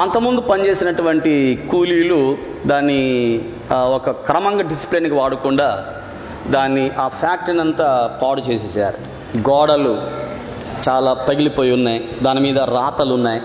[0.00, 3.40] అంతకుముందు పనిచేసినటువంటి కూలీలు దాన్ని
[3.72, 5.86] ఒక క్రమంగా డిసిప్లిన్కి వాడకుండా
[6.50, 8.98] దాన్ని ఆ ఫ్యాక్టరీని అంతా పాడు చేసేసారు.
[9.50, 10.02] గోడలు
[10.88, 12.08] చాలా పగిలిపోయి ఉన్నాయి.
[12.22, 13.42] దాని మీద రాతలు ఉన్నాయి.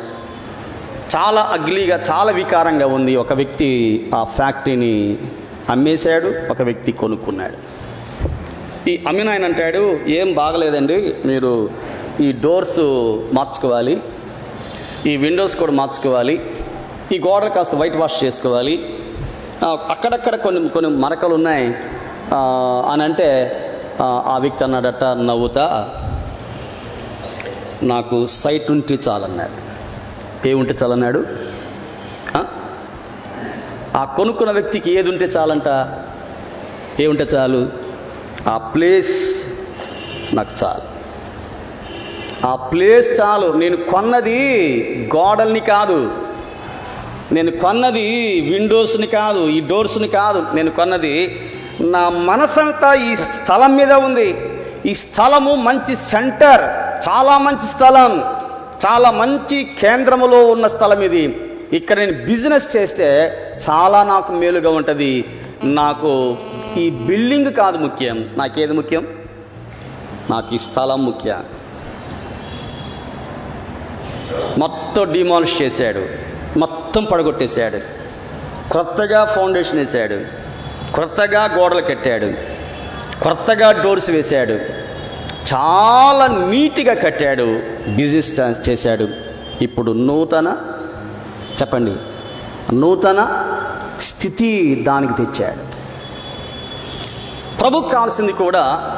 [1.15, 3.15] చాలా అగ్లీగా చాలా వికారంగా ఉంది.
[3.15, 3.67] ఒక వ్యక్తి
[4.15, 5.17] ఆ ఫ్యాక్టరీని
[5.69, 7.77] అమ్మేశాడు ఒక వ్యక్తి కొనుక్కున్నాడు.
[8.89, 11.69] ఈ అమ్మినాయన అంటాడు ఏం బాగలేదండి మీరు
[12.19, 12.79] ఈ డోర్స్
[13.33, 14.01] మార్చుకోవాలి.
[15.05, 16.55] ఈ విండోస్ కూడా మార్చుకోవాలి.
[17.12, 18.99] ఈ గోడలు కాస్త వైట్ వాష్ చేసుకోవాలి.
[19.89, 21.75] అక్కడక్కడ కొన్ని కొన్ని మరకలు ఉన్నాయి.
[22.91, 23.63] అని అంటే
[24.01, 25.89] ఆ, వ్యక్తి అన్నాడట నవ్వుతా
[27.83, 29.67] నాకు సైట్ ఉంటే చాలన్నాడు.
[30.47, 31.25] ఏముంటే చాలన్నాడు?
[33.95, 34.03] ఆ?
[34.03, 35.95] కొనుక్కున్న వ్యక్తికి ఏది ఉంటే చాలంట?
[36.99, 37.69] ఏముంటే చాలు?
[38.49, 39.36] ఆ ప్లేస్
[40.36, 40.96] నాకు చాలు.
[42.45, 43.54] ఆ ప్లేస్ చాలు.
[43.54, 44.39] నేను కొన్నది
[45.15, 46.12] గోడల్ని కాదు.
[47.32, 50.45] నేను కొన్నది విండోస్ని కాదు ఈ డోర్స్ని కాదు.
[50.54, 51.39] నేను కొన్నది
[51.82, 54.36] నా మనసంతా ఈ స్థలం మీద ఉంది.
[54.86, 56.62] ఈ స్థలము మంచి సెంటర్.
[57.10, 58.23] చాలా మంచి స్థలం.
[58.86, 61.41] చాలా మంచి కేంద్రములో ఉన్న స్థలం ఇది.
[61.73, 63.34] ఇక్కడ నేను బిజినెస్ చేస్తే
[63.69, 65.26] చాలా నాకు మేలుగా ఉంటుంది.
[65.63, 66.38] నాకు
[66.78, 68.30] ఈ బిల్డింగ్ కాదు ముఖ్యం.
[68.38, 69.08] నాకేది ముఖ్యం?
[70.30, 71.43] నాకు ఈ స్థలం ముఖ్యం.
[74.58, 76.06] మొత్తం డిమాలిష్ చేశాడు.
[76.60, 77.80] మొత్తం పడగొట్టేశాడు.
[78.69, 80.21] కొత్తగా ఫౌండేషన్ వేశాడు.
[80.95, 82.34] కొత్తగా గోడలు కట్టాడు.
[83.23, 84.54] కొత్తగా డోర్స్ వేశాడు.
[85.54, 87.60] చాలా నీట్గా కట్టాడు.
[87.88, 89.08] బిజినెస్ చేశాడు.
[89.62, 90.58] ఇప్పుడు నూతన
[91.62, 91.95] చెప్పండి.
[92.76, 93.50] నూతన
[94.02, 95.78] స్థితి దానికి తెచ్చాడు.
[97.60, 98.93] ప్రభుకు కావాల్సింది కూడా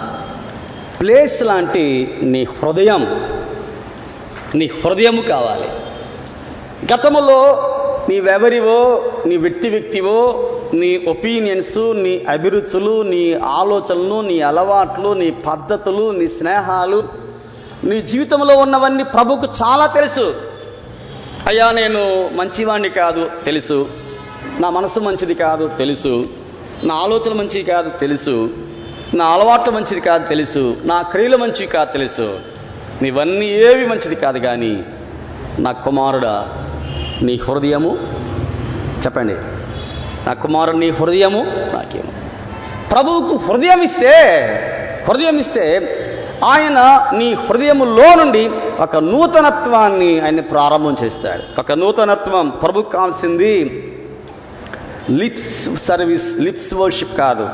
[0.99, 3.07] ప్లేస్ లాంటి నీ హృదయం
[4.55, 5.67] నీ హృదయము కావాలి.
[6.93, 7.63] గతంలో
[8.09, 16.27] నీవెవరివో నీ వ్యక్తి వ్యక్తివో నీ ఒపీనియన్స్ నీ అభిరుచులు నీ ఆలోచనలు నీ అలవాట్లు నీ పద్ధతులు నీ
[16.27, 17.03] స్నేహాలు
[17.83, 20.35] నీ జీవితంలో ఉన్నవన్నీ ప్రభుకు చాలా తెలుసు.
[21.47, 23.87] అయ్యా నేను మంచివాణ్ణి కాదు తెలుసు.
[24.59, 26.25] నా మనసు మంచిది కాదు తెలుసు.
[26.83, 28.49] నా ఆలోచన మంచిది కాదు తెలుసు.
[29.13, 30.77] నా అలవాట్లు మంచిది కాదు తెలుసు.
[30.83, 32.39] నా క్రియలు మంచివి కాదు తెలుసు.
[33.01, 34.83] నీవన్నీ ఏవి మంచిది కాదు కానీ
[35.59, 36.47] నా కుమారుడా
[37.21, 37.97] నీ హృదయము
[39.05, 39.35] చెప్పండి
[40.27, 41.39] నా కుమారుడు నీ హృదయము
[41.75, 42.11] నాకేమో.
[42.91, 44.13] ప్రభువుకు హృదయం ఇస్తే
[45.09, 45.95] హృదయం ఇస్తే
[46.43, 51.59] ఆయన నీ హృదయములో నుండి ఒక నూతనత్వాన్ని ఆయన ప్రారంభం చేస్తాడు.
[51.59, 53.83] ఒక నూతనత్వం ప్రభుకు కావాల్సింది
[55.09, 57.49] లిప్స్ సర్వీస్ లిప్స్ వర్షిప్ కాదు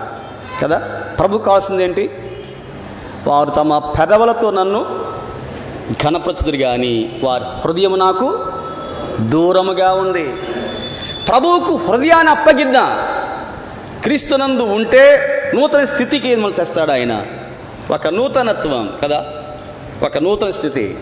[0.64, 0.78] కదా?
[1.20, 2.10] ప్రభు కావాల్సింది ఏంటి?
[3.28, 5.05] వారు తమ పెదవులతో నన్ను
[5.92, 8.46] ఘనపరచుదురు కానీ వారి హృదయం నాకు
[9.22, 10.34] దూరముగా ఉంది.
[11.28, 12.98] ప్రభువుకు హృదయాన్ని అప్పగిద్దాం.
[14.02, 17.26] క్రీస్తునందు ఉంటే నూతన స్థితికి మనం తెస్తాడు ఆయన?
[17.92, 19.26] ఒక నూతనత్వం కదా?
[20.04, 20.98] ఒక నూతన స్థితి.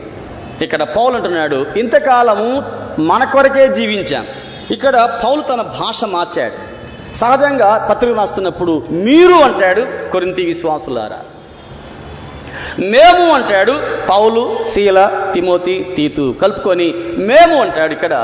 [0.62, 2.64] ఇక్కడ పౌలు అంటున్నాడు ఇంతకాలము
[3.02, 4.26] మన కొరకే జీవించాం.
[4.72, 6.74] ఇక్కడ పౌలు తన భాష మార్చాడు.
[7.16, 11.20] సహజంగా పత్రిక రాస్తున్నప్పుడు మీరు అంటాడు కొరింతి విశ్వాసులారా.
[12.80, 13.74] మేము అంటాడు
[14.10, 15.00] పౌలు శీల
[15.34, 16.88] తిమోతి తీతు కలుపుకొని
[17.30, 18.16] మేము అంటాడు ఇక్కడ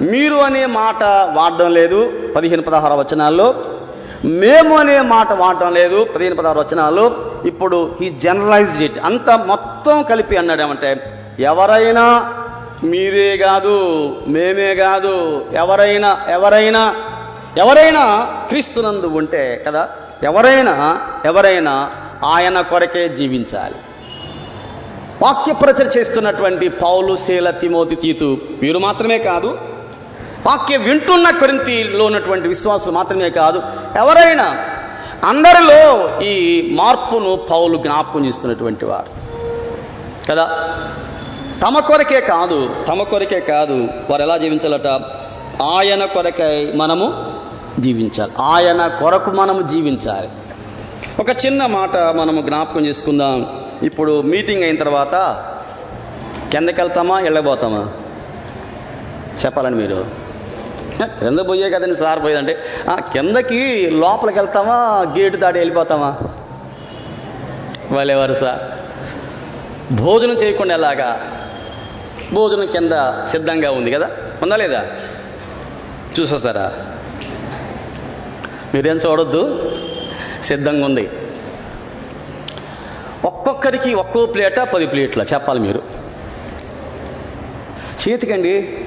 [0.00, 1.02] మీరు అనే మాట
[1.36, 2.00] వాడడం లేదు
[2.34, 3.48] పదిహేను పదహారు వచనాల్లో.
[4.42, 7.04] మేము అనే మాట వాడడం లేదు పదిహేను పదహారు వచనాల్లో.
[7.44, 10.90] ఇప్పుడు ఈ జనరలైజ్డ్ ఇట్ అంత మొత్తం కలిపి అన్నాడు ఏమంటే
[11.50, 12.04] ఎవరైనా
[12.90, 13.76] మీరే కాదు
[14.34, 15.14] మేమే కాదు
[15.62, 16.94] ఎవరైనా ఎవరైనా
[17.56, 18.04] ఎవరైనా
[18.48, 19.88] క్రీస్తునందు ఉంటే కదా
[20.22, 21.90] ఎవరైనా ఎవరైనా
[22.24, 23.74] ఆయన కొరకే జీవించాలి.
[25.22, 29.58] వాక్య ప్రచర చేస్తున్నటువంటి పౌలు శీల తిమోతి తీతు వీరు మాత్రమే కాదు
[30.46, 33.62] వాక్య వింటున్న కొరింతిలో ఉన్నటువంటి విశ్వాసం మాత్రమే కాదు
[33.96, 34.58] ఎవరైనా
[35.24, 39.06] అందరిలో ఈ మార్పును పౌలు జ్ఞాపకం చేస్తున్నటువంటి వారు.
[40.30, 40.78] కదా?
[41.62, 44.86] తమ కొరకే కాదు తమ కొరకే కాదు వారు ఎలా జీవించాలట?
[45.62, 47.29] ఆయన కొరకై మనము
[47.78, 48.32] జీవించాలి.
[48.42, 50.28] ఆయన కొరకు మనము జీవించాలి.
[51.20, 53.60] ఒక చిన్న మాట మనము జ్ఞాపకం చేసుకుందాం.
[53.82, 55.44] ఇప్పుడు మీటింగ్ అయిన తర్వాత
[56.52, 57.88] కిందకి వెళ్తామా వెళ్ళబోతామా
[59.44, 60.06] చెప్పాలండి మీరు.
[61.02, 62.58] కింద పోయే కదండి సార్ పోయేదంటే.
[62.90, 66.18] కిందకి లోపలికి వెళ్తామా గేటు దాటి వెళ్ళిపోతామా?
[67.92, 68.60] వాళ్ళెవరు సార్?
[69.94, 71.20] భోజనం చేయకుండా ఎలాగా?
[72.32, 72.92] భోజనం కింద
[73.26, 74.10] సిద్ధంగా ఉంది కదా?
[74.42, 74.86] ఉందా లేదా?
[76.20, 76.72] చూసొస్తారా
[78.74, 79.72] మీరేం చూడొద్దు.
[80.42, 81.10] సిద్ధంగా ఉంది
[83.24, 85.82] ఒక్కొక్కరికి ఒక్కో ప్లేట పది ప్లేట్ల చెప్పాలి మీరు.
[88.08, 88.86] చేతికండి.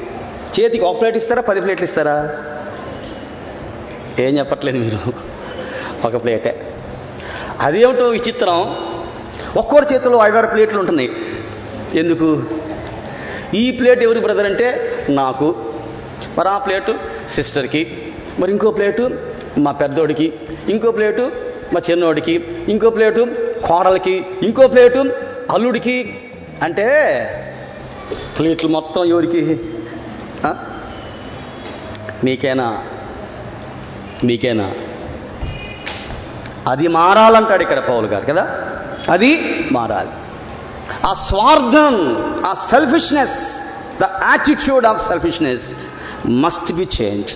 [0.60, 2.36] చేతికి ఒక ప్లేట్ ఇస్తారా పది ప్లేట్లు ఇస్తారా?
[4.20, 5.14] ఏం చెప్పట్లేదు మీరు.
[6.08, 6.74] ఒక ప్లేటే.
[7.60, 8.76] అదేమిటో విచిత్రం.
[9.58, 11.12] ఒక్కొరి చేతిలో ఐదారు ప్లేట్లు ఉంటున్నాయి.
[11.96, 12.44] ఎందుకు?
[13.54, 15.56] ఈ ప్లేట్ ఎవరి బ్రదర్ అంటే నాకు.
[16.38, 16.96] మరి ఆ ప్లేటు
[17.30, 18.03] సిస్టర్కి.
[18.40, 19.18] మరి ఇంకో ప్లేటు
[19.58, 20.34] మా పెద్దోడికి
[20.70, 21.32] ఇంకో ప్లేటు
[21.74, 22.34] మా చిన్నోడికి
[22.70, 23.28] ఇంకో ప్లేటు
[23.68, 25.00] కోడలికి ఇంకో ప్లేటు
[25.52, 26.20] అల్లుడికి.
[26.64, 26.88] అంటే
[28.40, 29.60] ప్లేట్లు మొత్తం ఎవరికి?
[30.46, 30.56] ఆ?
[32.24, 32.78] నీకేనా
[34.24, 34.72] నీకేనా
[36.68, 38.62] అది మారాలంటాడు ఇక్కడ పౌలు గారు కదా?
[39.10, 39.42] అది
[39.72, 40.10] మారాలి.
[41.06, 41.96] ఆ స్వార్థం
[42.46, 43.60] ఆ selfishness
[44.02, 45.76] the attitude of selfishness
[46.28, 47.34] must be change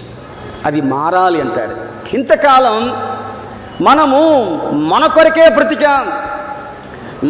[0.65, 1.75] అది మారాలి అంటాడు.
[2.15, 3.03] ఇంతకాలం
[3.81, 4.43] మనము
[4.73, 6.11] మన కొరకే బ్రతికాం.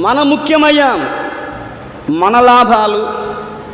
[0.01, 1.09] మన ముఖ్యమయ్యాం.
[2.09, 3.07] మన లాభాలు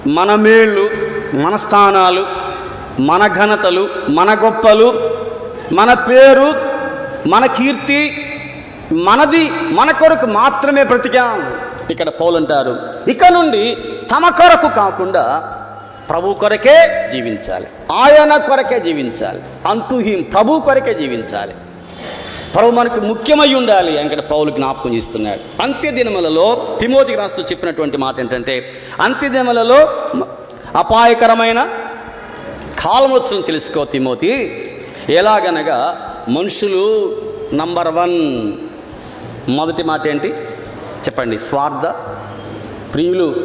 [0.09, 0.89] మన మేళ్ళు
[1.37, 2.25] మన స్థానాలు
[2.99, 5.09] మన ఘనతలు మన గొప్పలు
[5.73, 6.53] మన పేరు
[7.27, 8.29] మన కీర్తి
[8.93, 11.53] మనది మన కొరకు మాత్రమే బ్రతికాం.
[11.89, 13.77] ఇక్కడ పౌలంటారు ఇక నుండి
[14.11, 15.53] తమ కొరకు కాకుండా
[16.09, 17.67] ప్రభు కొరకే జీవించాలి.
[17.91, 19.41] ఆయన కొరకే జీవించాలి.
[19.67, 21.53] అంటూ హిమ్ ప్రభు కొరకే జీవించాలి.
[22.55, 25.61] ప్రభు మనకు ముఖ్యమై ఉండాలి అని పౌలు జ్ఞాపకం చేస్తున్నాడు.
[25.61, 29.75] అంత్య దినములలో తిమోతికి రాస్తూ చెప్పినటువంటి మాట ఏంటంటే అంత్య దినములలో
[30.75, 31.69] అపాయకరమైన
[32.79, 34.59] కాలం తెలుసుకో తిమోతి.
[35.09, 37.15] ఎలాగనగా మనుషులు
[37.53, 38.53] నంబర్ వన్
[39.49, 40.27] మొదటి మాట ఏంటి?
[41.05, 41.39] చెప్పండి.
[41.39, 41.87] స్వార్థ
[42.93, 43.35] ప్రియులు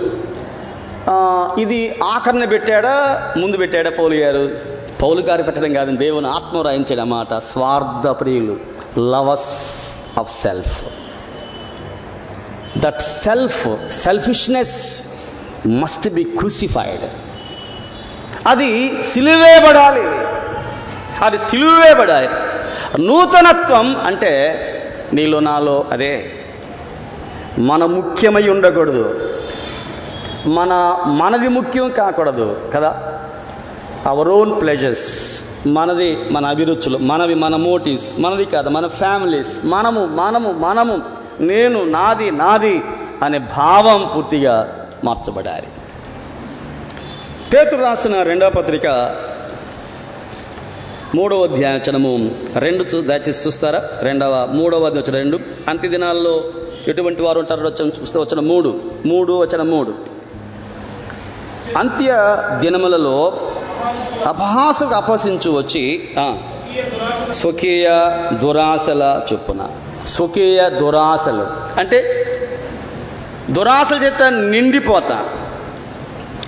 [1.59, 2.95] ఇది ఆఖరణ పెట్టాడా?
[3.37, 4.51] ముందు పెట్టాడా పౌలు గారు?
[5.03, 8.57] పౌలు గారు పెట్టడం కాదు దేవుని ఆత్మ రాయించాడు అన్నమాట స్వార్థ ప్రియులు
[9.11, 9.83] lovers
[10.19, 10.85] of self.
[12.79, 15.05] That self selfishness
[15.67, 17.11] must be crucified
[18.49, 20.03] అది సిలువేయబడాలి
[21.25, 22.29] అది సిలువేయబడాలి
[23.07, 24.65] నూతనత్వం అంటే
[25.15, 26.33] నీలో నాలో అదే.
[27.59, 29.35] మన ముఖ్యమై ఉండకూడదు.
[30.49, 33.21] మన మనది ముఖ్యం కాకూడదు కదా?
[34.07, 40.53] అవర్ ఓన్ ప్లెజర్స్ మనది మన అభిరుచులు మనవి మన మోటివ్స్ మనది కాదు మన ఫ్యామిలీస్ మనము మనము
[40.53, 40.99] మనము
[41.41, 42.83] నేను నాది నాది
[43.23, 45.67] అనే భావం పూర్తిగా మార్చబడాలి.
[47.53, 49.17] పేతురు రాసిన రెండవ పత్రిక
[51.15, 53.83] మూడవ అధ్యాయచనము రెండు చూ దయచేసి చూస్తారా?
[54.03, 55.39] రెండవ మూడవ వచ్చిన రెండు.
[55.69, 56.45] అంత్య దినాల్లో
[56.89, 58.81] ఎటువంటి వారు ఉంటారో వచ్చిన చూస్తే వచ్చిన మూడు.
[59.07, 60.18] మూడు వచ్చిన మూడు.
[61.77, 62.17] అంత్య
[62.61, 63.41] దినములలో
[64.27, 66.09] అపహాసకు అపహసించు వచ్చి
[67.33, 67.89] స్వకీయ
[68.33, 69.69] దురాశల చొప్పున.
[70.07, 71.47] స్వకీయ దురాశలు.
[71.81, 72.25] అంటే
[73.51, 75.25] దురాశల చేత నిండిపోతా.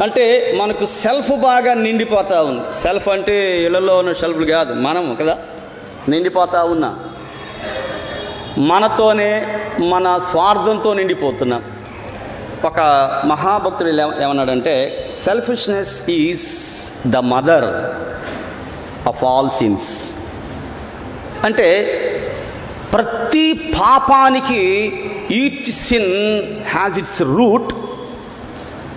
[0.03, 5.39] అంటే మనకు సెల్ఫ్ బాగా నిండిపోతా ఉంది సెల్ఫ్ అంటే ఇళ్ళలో ఉన్న సెల్ఫ్లు కాదు మనము కదా?
[6.09, 6.99] నిండిపోతా ఉన్నా.
[8.59, 11.63] మనతోనే మన స్వార్థంతో నిండిపోతున్నాం.
[12.65, 12.81] ఒక
[13.27, 13.89] మహాభక్తుడు
[14.23, 14.75] ఏమన్నాడంటే
[15.25, 16.47] selfishness is
[17.11, 17.65] the mother
[19.09, 20.11] of all sins
[21.45, 21.67] అంటే
[22.93, 24.63] ప్రతి పాపానికి
[25.31, 27.73] each sin has its root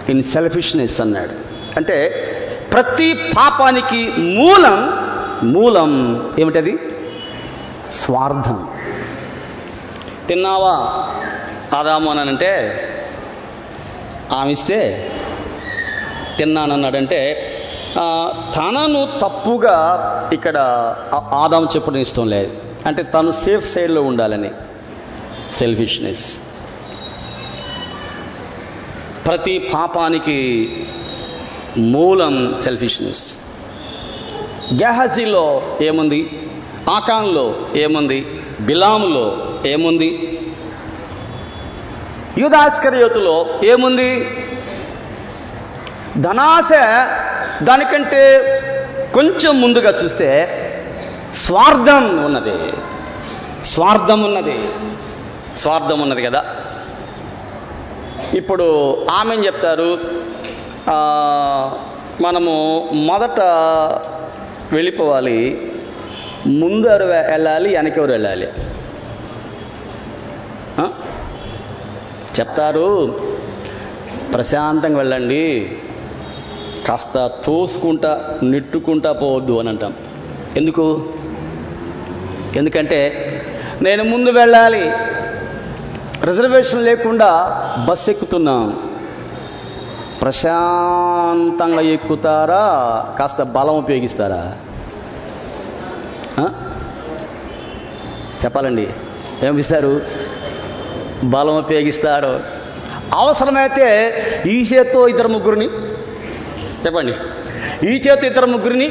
[0.10, 1.32] in selfishness అన్నాడు.
[1.76, 1.98] అంటే
[2.74, 5.04] ప్రతి పాపానికి మూలం
[5.54, 5.92] మూలం
[6.40, 6.80] ఏమిటది?
[7.92, 8.68] స్వార్థం.
[10.28, 10.76] తిన్నావా?
[11.78, 12.52] ఆదాము అని అంటే
[14.32, 15.12] ఆమె ఇస్తే
[16.38, 17.50] తిన్నానన్నాడంటే
[18.58, 20.58] తనను తప్పుగా ఇక్కడ
[21.14, 22.58] ఆ- ఆదాము చెప్పడం ఇష్టం లేదు.
[22.86, 24.50] అంటే తను సేఫ్ సైడ్లో ఉండాలని.
[25.52, 26.38] సెల్ఫిష్నెస్.
[29.28, 30.70] ప్రతి పాపానికి
[31.78, 33.38] మూలం సెల్ఫిష్నెస్.
[34.74, 36.50] గెహజీలో ఏముంది?
[36.90, 38.42] ఆకాన్లో ఏముంది?
[38.62, 40.40] బిలాములో ఏముంది?
[42.38, 44.10] యూదాస్కర్యోతులో ఏముంది?
[46.22, 46.70] ధనాశ
[47.64, 48.22] దానికంటే
[49.14, 50.30] కొంచెం ముందుగా చూస్తే
[51.34, 52.54] స్వార్థం ఉన్నది.
[53.66, 54.70] స్వార్థం ఉన్నది.
[55.58, 56.44] స్వార్థం ఉన్నది కదా.
[58.34, 59.98] ఇప్పుడు ఆమె చెప్తారు?
[62.22, 63.40] మనము మొదట
[64.74, 65.72] వెళ్ళిపోవాలి.
[66.48, 68.48] ముందరు వెళ్ళాలి వెనకెవరు వెళ్ళాలి?
[72.40, 73.20] చెప్తారు
[74.34, 75.72] ప్రశాంతంగా వెళ్ళండి.
[76.88, 79.94] కాస్త తోసుకుంటా నెట్టుకుంటా పోవద్దు అని అంటాం.
[80.58, 81.06] ఎందుకు?
[82.56, 83.00] ఎందుకంటే
[83.82, 84.92] నేను ముందు వెళ్ళాలి.
[86.26, 87.30] రిజర్వేషన్ లేకుండా
[87.90, 88.90] బస్ ఎక్కుతున్నాం.
[90.22, 92.62] ప్రశాంతంగా ఎక్కుతారా?
[93.20, 94.56] కాస్త బలం ఉపయోగిస్తారా?
[98.46, 98.90] చెప్పాలండి.
[99.44, 100.02] ఏమిస్తారు
[101.24, 102.64] బలం ఉపయోగిస్తారు.
[103.14, 103.88] అవసరమైతే
[104.46, 105.66] ఈ చేత్తో ఇద్దరు ముగ్గురిని
[106.86, 107.14] చెప్పండి.
[107.88, 108.88] ఈ చేతి ఇద్దరు ముగ్గురిని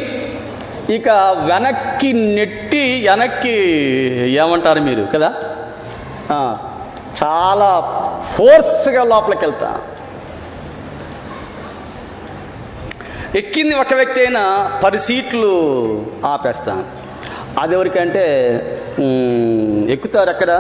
[0.95, 1.09] ఇక
[1.47, 3.57] వెనక్కి నెట్టి వెనక్కి
[4.43, 5.31] ఏమంటారు మీరు కదా?
[7.23, 7.69] చాలా
[8.37, 9.81] ఫోర్స్గా లోపలికి వెళ్తా
[13.35, 15.53] ఎక్కింది ఒక వ్యక్తి అయినా పది సీట్లు
[16.27, 16.85] ఆపేస్తాను
[17.61, 18.25] అది ఎవరికంటే
[19.89, 20.51] ఎక్కుతారు అక్కడ?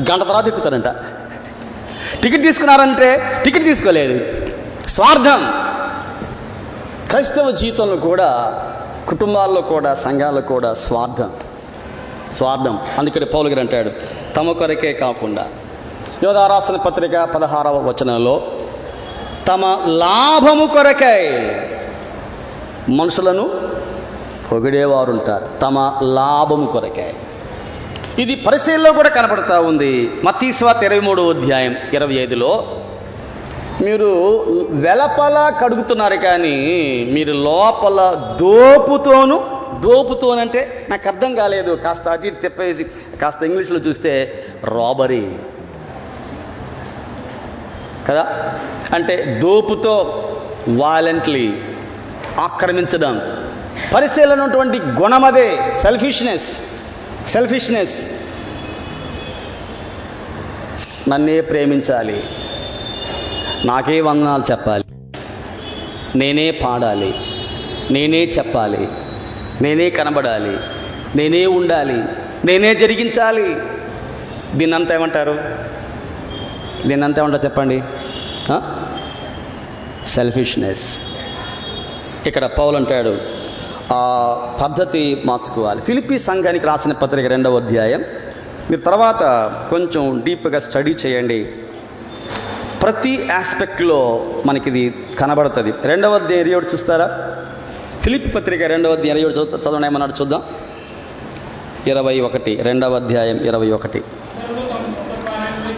[0.00, 0.86] గంట తర్వాత ఎక్కుతారంట.
[2.22, 4.46] టికెట్ తీసుకున్నారంటే టికెట్ తీసుకోలేదు.
[4.88, 5.70] స్వార్థం.
[7.10, 8.62] క్రైస్తవ జీవితంలో కూడా
[9.08, 11.30] కుటుంబాల్లో కూడా సంఘాల్లో కూడా స్వార్థం.
[12.32, 12.78] స్వార్థం.
[12.98, 13.90] అందుకని పౌలు గారు అంటాడు
[14.36, 15.46] తమ కొరకే కాకుండా.
[16.24, 18.42] యోధారాసన పత్రిక పదహారవ వచనంలో
[19.48, 21.50] తమ లాభము కొరకై
[22.88, 23.50] మనుషులను
[24.52, 25.46] పొగిడేవారుంటారు.
[25.62, 27.16] తమ లాభము కొరకాయి
[28.18, 30.10] ఇది పరిశీలనలో కూడా కనపడతా ఉంది.
[30.24, 32.76] మతీశ్వాత ఇరవై మూడో అధ్యాయం ఇరవై ఐదులో
[33.80, 36.56] మీరు వెలపల కడుగుతున్నారు కానీ
[37.12, 41.74] మీరు లోపల దోపుతోను దోపుతోనంటే నాకు అర్థం కాలేదు.
[41.74, 42.86] కాస్త అటు ఇటు తిప్పేసి
[43.22, 45.26] కాస్త ఇంగ్లీష్లో చూస్తే రాబరీ
[48.08, 48.54] కదా?
[48.94, 50.28] అంటే దోపుతో
[50.68, 51.54] వాలెంట్లీ
[52.40, 53.20] ఆక్రమించడం.
[53.94, 56.58] పరిశీలనటువంటి గుణమదే సెల్ఫిష్నెస్.
[57.26, 58.06] సెల్ఫిష్నెస్
[61.08, 62.24] నన్నే ప్రేమించాలి.
[63.64, 64.84] నాకే వందనాలు చెప్పాలి.
[66.16, 67.14] నేనే పాడాలి.
[67.90, 68.88] నేనే చెప్పాలి.
[69.62, 70.56] నేనే కనబడాలి.
[71.16, 72.04] నేనే ఉండాలి.
[72.44, 73.56] నేనే జరిగించాలి.
[74.54, 75.38] దీన్నంతా ఏమంటారు?
[76.86, 77.82] దీన్నంతా ఏమంటారు చెప్పండి?
[80.06, 80.98] సెల్ఫిష్నెస్
[82.26, 83.42] ఇక్కడ పౌలు అంటాడు
[84.62, 85.80] పద్ధతి మార్చుకోవాలి.
[85.80, 88.00] ఫిలిపి సంఘానికి రాసిన పత్రిక రెండవ అధ్యాయం.
[88.70, 89.22] మీరు తర్వాత
[89.70, 91.48] కొంచెం డీప్గా స్టడీ చేయండి.
[92.82, 95.74] ప్రతి ఆస్పెక్ట్లో మనకి ఇది కనబడుతుంది.
[95.82, 97.36] రెండవ అధ్యాయం చూస్తారా?
[98.02, 100.42] ఫిలిప్ పత్రిక రెండవ అధ్యాయం ఇరవై చదువు ఏమన్నాడు చూద్దాం.
[101.86, 104.02] ఇరవై ఒకటి రెండవ అధ్యాయం ఇరవై ఒకటి.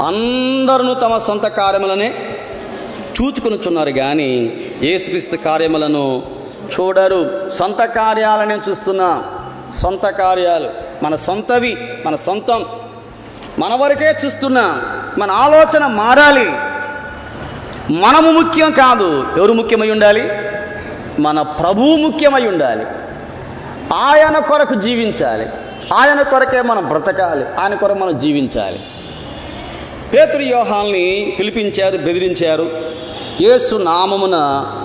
[0.03, 2.15] అందరూ తమ సొంత కార్యములనే
[3.23, 6.23] చూచుకొనుచున్నారు కానీ ఏసుక్రీస్తు కార్యములను
[6.73, 7.51] చూడరు.
[7.51, 9.25] సొంత కార్యాలనే చూస్తున్నాం.
[9.75, 10.71] సొంత కార్యాలు.
[11.03, 12.65] మన సొంతవి మన సొంతం.
[13.59, 14.83] మన వరకే చూస్తున్నాం.
[15.19, 16.51] మన ఆలోచన మారాలి.
[17.93, 19.27] మనము ముఖ్యం కాదు.
[19.39, 20.33] ఎవరు ముఖ్యమై ఉండాలి?
[21.21, 22.87] మన ప్రభువు ముఖ్యమై ఉండాలి.
[23.95, 25.47] ఆయన కొరకు జీవించాలి.
[25.95, 27.47] ఆయన కొరకే మనం బ్రతకాలి.
[27.61, 28.81] ఆయన కొరకు మనం జీవించాలి.
[30.15, 32.71] పేతురు యోహాల్ని పిలిపించారు బెదిరించారు.
[33.41, 34.37] యేసు నామమున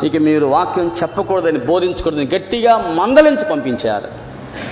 [0.04, 4.08] ఇక మీరు వాక్యం చెప్పకూడదని బోధించకూడదని గట్టిగా మందలించి పంపించారు.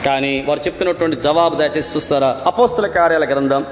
[0.05, 2.41] కానీ వారు చెప్తున్నటువంటి జవాబు దయచేసి చూస్తారా?
[2.45, 3.65] అపోస్తుల కార్యాల గ్రంథం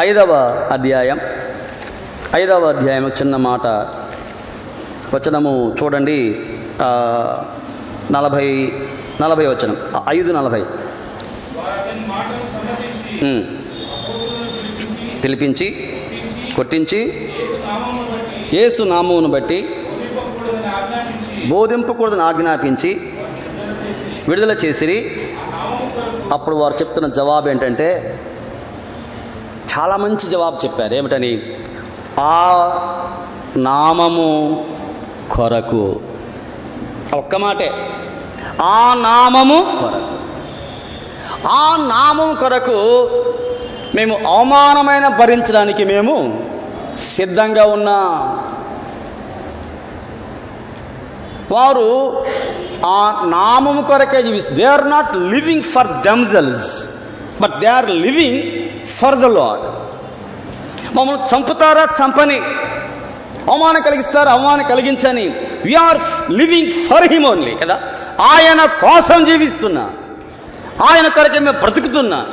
[0.00, 0.32] ఐదవ
[0.72, 1.20] అధ్యాయం.
[2.34, 3.66] ఐదవ అధ్యాయం చిన్న మాట.
[5.16, 6.40] వచనము చూడండి.
[8.12, 8.72] నలభై
[9.22, 9.76] నలభై వచనం.
[10.08, 10.64] ఐదు నలభై.
[15.24, 15.96] పిలిపించి
[16.56, 17.30] కొట్టించి
[18.54, 19.86] యేసు నామమును బట్టి
[21.46, 23.00] బోధింపకూడదని ఆజ్ఞాపించి
[24.28, 25.28] విడుదల చేసిరి.
[26.32, 28.20] అప్పుడు వారు చెప్తున్న జవాబు ఏంటంటే
[29.78, 30.94] చాలా మంచి జవాబు చెప్పారు.
[30.94, 31.56] ఏమిటని?
[32.20, 32.40] ఆ
[33.56, 34.64] నామము
[35.32, 36.00] కొరకు.
[37.14, 37.70] ఒక్క మాటే.
[38.62, 41.48] ఆ నామము కొరకు.
[41.48, 43.08] ఆ నామం కొరకు
[43.94, 46.46] మేము అవమానమైన భరించడానికి మేము
[46.98, 47.98] సిద్ధంగా ఉన్నా
[51.52, 52.26] వారు
[52.86, 56.88] ఆ నామము కొరకే జీవిస్తారు they are not living for themselves
[57.40, 59.84] but they are living for the Lord
[60.96, 61.84] మమ్మల్ని చంపుతారా?
[61.84, 62.36] చంపని.
[63.50, 64.32] అవమానం కలిగిస్తారా?
[64.32, 65.28] అవమానం కలిగించని.
[65.64, 67.80] We are living for him only కదా?
[68.20, 69.90] ఆయన కోసం జీవిస్తున్నా.
[70.90, 72.26] ఆయన కొరకే మేము బ్రతుకుతున్నా.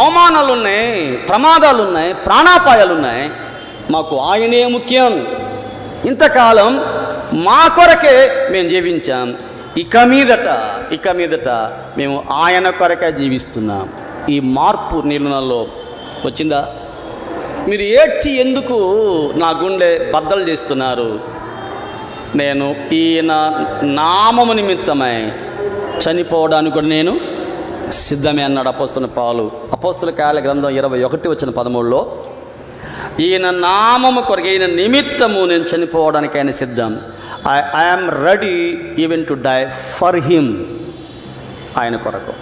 [0.00, 3.30] అవమానాలు ఉన్నాయి ప్రమాదాలు ఉన్నాయి ప్రాణాపాయాలు ఉన్నాయి
[3.90, 5.26] మాకు ఆయనే ముఖ్యం.
[6.04, 6.80] ఇంతకాలం
[7.34, 9.34] మా కొరకే మేము జీవించాం.
[9.78, 10.48] ఇక మీదట
[10.92, 11.48] ఇక మీదట
[11.98, 13.88] మేము ఆయన కొరకే జీవిస్తున్నాం.
[14.28, 15.66] ఈ మార్పు నిర్ణయంలో
[16.24, 16.60] వచ్చిందా?
[17.68, 18.78] మీరు ఏడ్చి ఎందుకు
[19.36, 21.20] నా గుండె బద్దలు చేస్తున్నారు?
[22.34, 23.32] నేను ఈయన
[23.82, 25.32] నామము నిమిత్తమై
[26.04, 27.20] చనిపోవడానికి కూడా నేను
[27.92, 29.50] సిద్ధమే అన్నాడు అపోస్తున్న పాలు.
[29.72, 32.24] అపోస్తుల కాల గ్రంథం ఇరవై ఒకటి వచ్చిన పదమూడులో
[33.20, 37.00] ఈయన నామము కొరకు ఈయన నిమిత్తము నేను చనిపోవడానికి ఆయన సిద్ధం.
[37.48, 40.64] I I'm ready even to die for him
[41.78, 42.32] ఆయన కొరకు.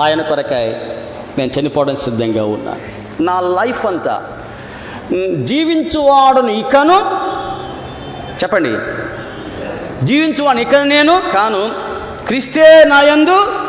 [0.00, 0.76] ఆయన కొరకై
[1.38, 2.76] నేను చనిపోవడం సిద్ధంగా ఉన్నా.
[3.20, 4.22] నా లైఫ్ అంతా
[5.36, 6.98] జీవించువాడును ఇకను
[8.42, 8.78] చెప్పండి.
[10.06, 11.70] జీవించువాడు ఇక నేను కాను
[12.26, 13.59] క్రిస్తే నాయందు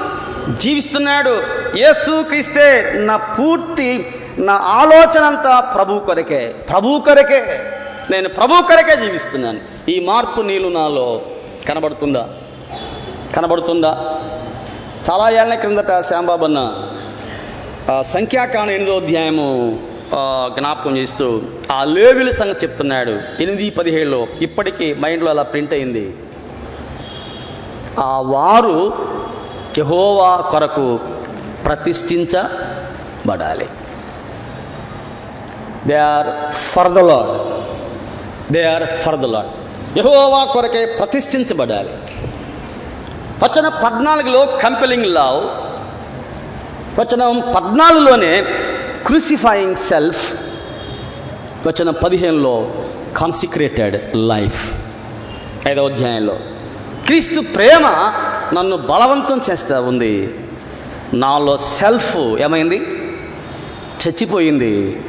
[0.50, 1.44] జీవిస్తున్నాడు.
[1.78, 6.56] యేసు క్రీస్తే నా పూర్తి నా ఆలోచన అంతా ప్రభు కొరకే.
[6.70, 7.60] ప్రభు కొరకే.
[8.12, 9.60] నేను ప్రభు కొరకే జీవిస్తున్నాను.
[9.89, 11.22] ఈ మార్పు నీళ్ళు నాలో
[11.68, 12.30] కనబడుతుందా?
[13.36, 14.20] కనబడుతుందా?
[15.10, 16.74] చాలా ఏళ్ళ క్రిందట శ్యాంబాబు అన్న
[18.02, 19.80] సంఖ్యాకాండ ఎనిమిదో అధ్యాయము
[20.60, 23.12] జ్ఞాపకం చేస్తూ ఆ లేవిల సంగతి చెప్తున్నాడు.
[23.42, 26.16] ఎనిమిది పదిహేడులో ఇప్పటికీ మైండ్లో అలా ప్రింట్ అయింది.
[28.00, 28.94] ఆ వారు
[29.78, 31.00] యహోవా కొరకు
[31.66, 33.68] ప్రతిష్ఠించబడాలి.
[35.88, 37.52] They are for the Lord
[38.54, 39.48] they are for the Lord
[39.98, 41.90] Jehovah కొరకే ప్రతిష్ఠించబడాలి.
[43.44, 45.44] వచన పద్నాలుగులో కంపెలింగ్ లావ్.
[47.00, 48.46] వచనం పద్నాలుగులోనే
[49.08, 50.36] క్రూసిఫైయింగ్ సెల్ఫ్.
[51.68, 52.74] వచనం పదిహేనులో
[53.18, 54.74] కాన్సిక్రేటెడ్ లైఫ్.
[55.70, 56.40] ఐదో అధ్యాయంలో
[57.06, 58.14] క్రీస్తు ప్రేమ
[58.54, 60.36] నన్ను బలవంతం చేస్తా ఉంది.
[61.14, 62.78] నాలో సెల్ఫ్ ఏమైంది?
[64.04, 65.04] చచ్చిపోయింది.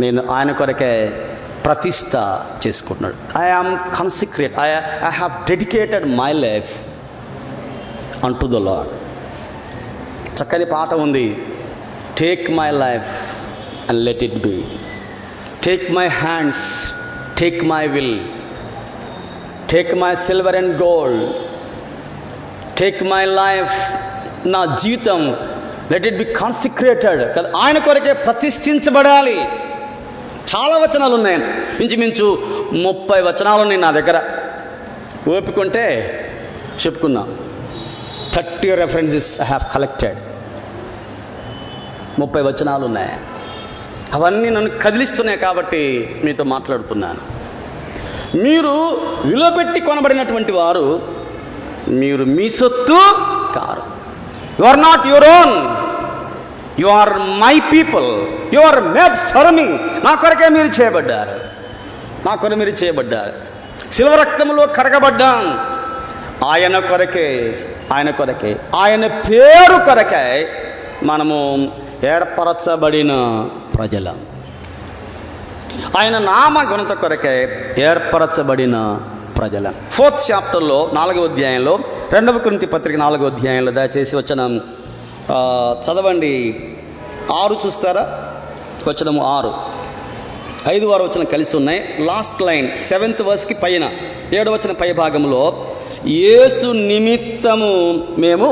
[0.00, 1.22] నేను ఆయన కొరకే
[1.64, 2.16] ప్రతిష్ట
[2.66, 3.38] చేసుకుంటున్నాడు.
[3.38, 4.68] I am consecrate I
[5.06, 6.72] I have dedicated my life
[8.34, 8.88] unto the Lord
[10.42, 11.42] చక్కని పాట ఉంది.
[12.18, 13.12] Take my life
[13.90, 14.64] and let it be
[15.64, 16.92] take my hands
[17.40, 18.20] take my will
[19.70, 21.45] take my silver and gold
[22.78, 23.76] take my life
[24.46, 25.20] నా జీవితం.
[25.92, 29.36] Let it be consecrated కదా ఆయన కొరకే ప్రతిష్ఠించబడాలి.
[30.50, 31.38] చాలా వచనాలు ఉన్నాయి
[31.80, 32.26] ఇంచుమించు
[32.84, 34.18] ముప్పై వచనాలు ఉన్నాయి నా దగ్గర.
[35.36, 35.84] ఓపికంటే
[36.84, 37.22] చెప్పుకున్నా.
[38.34, 40.18] Thirty references I have collected
[42.18, 43.12] ముప్పై వచనాలు ఉన్నాయి
[44.14, 45.82] అవన్నీ నన్ను కదిలిస్తున్నాయి కాబట్టి
[46.24, 47.22] మీతో మాట్లాడుతున్నాను.
[48.44, 48.74] మీరు
[49.24, 50.84] విలువ పెట్టి కొనబడినటువంటి వారు
[51.88, 52.98] మీరు మీ సొత్తు
[53.54, 53.82] car.
[54.60, 55.54] You are not your own
[56.80, 58.08] you are my people
[58.54, 59.64] you are made for me
[60.04, 61.40] నా కొరకే మీరు చేయబడ్డారు.
[62.26, 63.56] నా కొరకు మీరు చేయబడ్డారు.
[63.92, 65.58] శిల్వ రక్తములో కడగబడ్డాం
[66.48, 67.26] ఆయన కొరకే
[67.92, 70.48] ఆయన కొరకే ఆయన పేరు కొరకే
[71.02, 71.72] మనము
[72.04, 73.12] ఏర్పరచబడిన
[73.74, 74.14] ప్రజల.
[75.98, 79.00] ఆయన నామ ఘనత కొరకే ఏర్పరచబడిన
[79.38, 79.72] ప్రజల.
[79.92, 81.78] ఫోర్త్ చాప్టర్లో నాలుగో అధ్యాయంలో
[82.12, 84.40] రెండవ కృంతి పత్రిక నాలుగో అధ్యాయంలో దయచేసి వచ్చిన
[85.86, 86.34] చదవండి.
[87.32, 88.04] ఆరు చూస్తారా?
[88.88, 89.52] వచనము ఆరు.
[90.68, 91.80] ఐదు వారు వచ్చిన కలిసి ఉన్నాయి.
[91.98, 93.90] లాస్ట్ లైన్ సెవెంత్ వర్స్కి పైన
[94.34, 95.66] ఏడు వచ్చిన పై భాగంలో
[96.06, 97.72] యేసు నిమిత్తము
[98.18, 98.50] మేము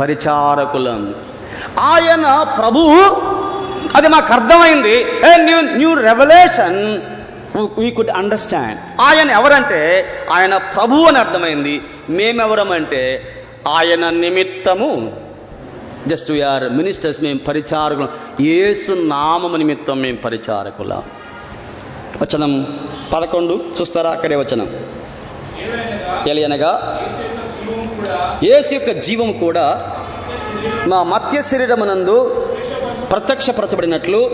[0.00, 1.14] పరిచారకులం.
[1.80, 2.80] ఆయన ప్రభు
[3.94, 5.04] అది మాకు అర్థమైంది.
[5.36, 7.02] New new revolution
[7.56, 11.82] we could understand ఆయన ఎవరంటే ఆయన ప్రభు అని అర్థమైంది.
[12.10, 13.22] మేమెవరమంటే
[13.68, 15.12] ఆయన నిమిత్తము.
[16.06, 18.08] జస్ట్ వీఆర్ మినిస్టర్స్ మేము పరిచారకులం.
[18.40, 21.02] యేసు నామము నిమిత్తం మేము పరిచారకులం.
[22.22, 22.78] వచనం
[23.12, 24.10] పదకొండు చూస్తారా?
[24.10, 24.76] అక్కడే వచనం.
[26.28, 27.06] ఎలియనగా
[28.44, 29.96] యేసు యొక్క జీవం కూడా
[30.86, 32.46] మా మత్య శరీరమునందు
[33.10, 34.30] ప్రత్యక్షపరచబడినట్లు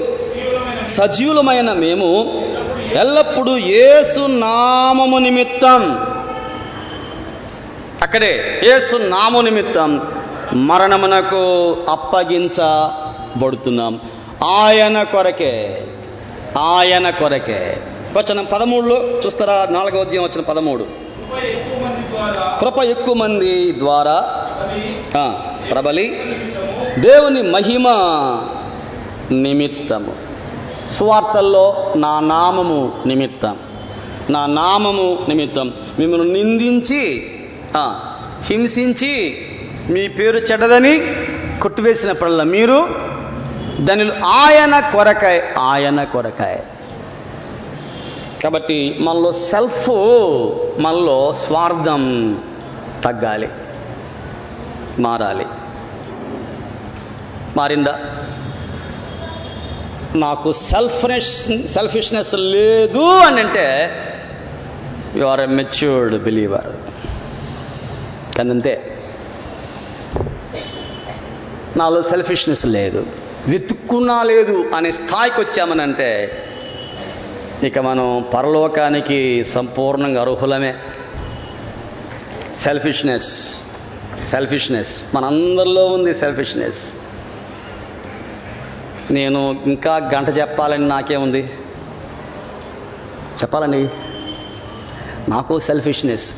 [0.97, 2.43] సజీవులమైన మేము
[3.01, 6.07] ఎల్లప్పుడూ యేసు నామము నిమిత్తం.
[8.03, 10.03] అక్కడే యేసు నాము నిమిత్తం
[10.53, 14.01] మరణమునకు అప్పగించబడుతున్నాం.
[14.45, 15.82] ఆయన కొరకే
[16.59, 17.76] ఆయన కొరకే.
[18.16, 19.66] వచనం పదమూడులో చూస్తారా?
[19.70, 20.86] నాలుగవ ఉద్యమం వచ్చిన పదమూడు.
[22.61, 24.47] కృప ఎక్కువ మంది ద్వారా
[25.70, 26.20] ప్రబలి
[26.99, 27.86] దేవుని మహిమ
[29.30, 30.30] నిమిత్తము.
[30.93, 33.57] సువార్తల్లో నా నామము నిమిత్తం.
[34.30, 35.72] నా నామము నిమిత్తం.
[35.99, 37.30] మిమ్మల్ని నిందించి
[38.43, 39.38] హింసించి
[39.91, 41.01] మీ పేరు చెడ్డదని
[41.62, 42.88] కొట్టివేసినప్పుడల్లా మీరు
[43.80, 46.59] దానిలో ఆయన కొరకాయ ఆయన కొరకాయ
[48.43, 49.91] కాబట్టి మనలో సెల్ఫ్
[50.80, 52.36] మనలో స్వార్థం
[53.05, 53.49] తగ్గాలి
[54.99, 55.47] మారాలి.
[57.57, 57.99] మారిందా?
[60.14, 63.90] నాకు సెల్ఫ్నెస్ సెల్ఫిష్నెస్ లేదు అని అంటే
[65.16, 66.66] you are a matured believer
[68.38, 68.96] కందంతే?
[71.76, 73.06] నాలో సెల్ఫిష్నెస్ లేదు.
[73.48, 76.32] వెతుక్కున్నా లేదు అనే స్థాయికి వచ్చామనంటే
[77.64, 80.74] ఇక మనం పరలోకానికి సంపూర్ణంగా అర్హులమే.
[82.62, 83.54] సెల్ఫిష్నెస్
[84.26, 86.92] సెల్ఫిష్నెస్ మనందరిలో ఉంది సెల్ఫిష్నెస్
[89.11, 91.42] నేను ఇంకా గంట చెప్పాలని నాకేముంది?
[93.42, 93.90] చెప్పాలండి.
[95.28, 96.30] నాకు సెల్ఫిష్నెస్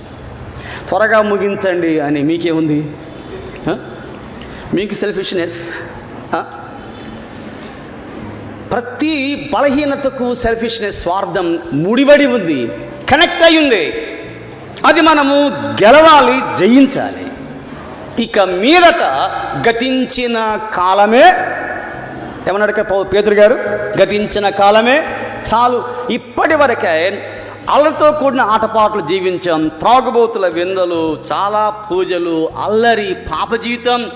[0.89, 2.79] త్వరగా ముగించండి అని మీకేముంది?
[4.75, 5.59] మీకు సెల్ఫిష్నెస్
[8.73, 9.15] ప్రతి
[9.55, 12.67] బలహీనతకు సెల్ఫిష్నెస్ స్వార్థం ముడివడి ఉంది.
[13.11, 13.85] కనెక్ట్ అయ్యింది.
[14.87, 15.35] అది మనము
[15.83, 17.27] గెలవాలి జయించాలి.
[18.25, 19.03] ఇక మీదట
[19.69, 21.25] గతించిన కాలమే
[22.49, 23.55] ఏమన్నాడు ఇక్కడ పేతురు గారు?
[24.03, 25.03] గతించిన కాలమే
[25.53, 25.85] చాలు.
[26.11, 27.29] ఇప్పటి వరకే
[27.71, 29.69] అల్లతో కూడిన ఆటపాటలు జీవించాం.
[29.69, 34.11] త్రాగుబోతుల విందలు చాలా పూజలు అల్లరి పాప జీవితం.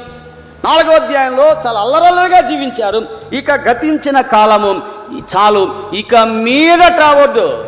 [0.64, 3.02] నాలుగో అధ్యాయంలో చాలా అల్లరల్లరిగా జీవించారు.
[3.32, 4.82] ఇక గతించిన కాలము
[5.36, 5.68] చాలు.
[5.94, 7.64] ఇక మీదట వద్దు.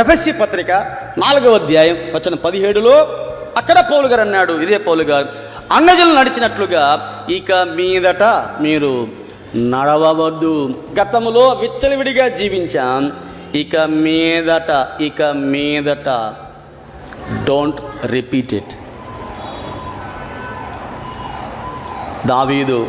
[0.00, 0.70] ఎఫ్ఎస్సి పత్రిక
[1.18, 2.96] నాలుగవ అధ్యాయం వచ్చిన పదిహేడులో
[3.56, 4.52] అక్కడ పౌలు గారు అన్నాడు.
[4.52, 5.28] ఇదే పౌలు గారు
[5.72, 6.84] అన్నజలు నడిచినట్లుగా
[7.30, 8.22] ఇక మీదట
[8.60, 9.19] మీరు
[9.56, 10.74] నడవవద్దు.
[11.00, 13.12] గతములో విచ్చలవిడిగా జీవించాం.
[13.54, 16.34] ఇక మీదట ఇక మీదట.
[17.44, 18.74] డోంట్ రిపీట్ ఇట్
[22.28, 22.88] దావీదు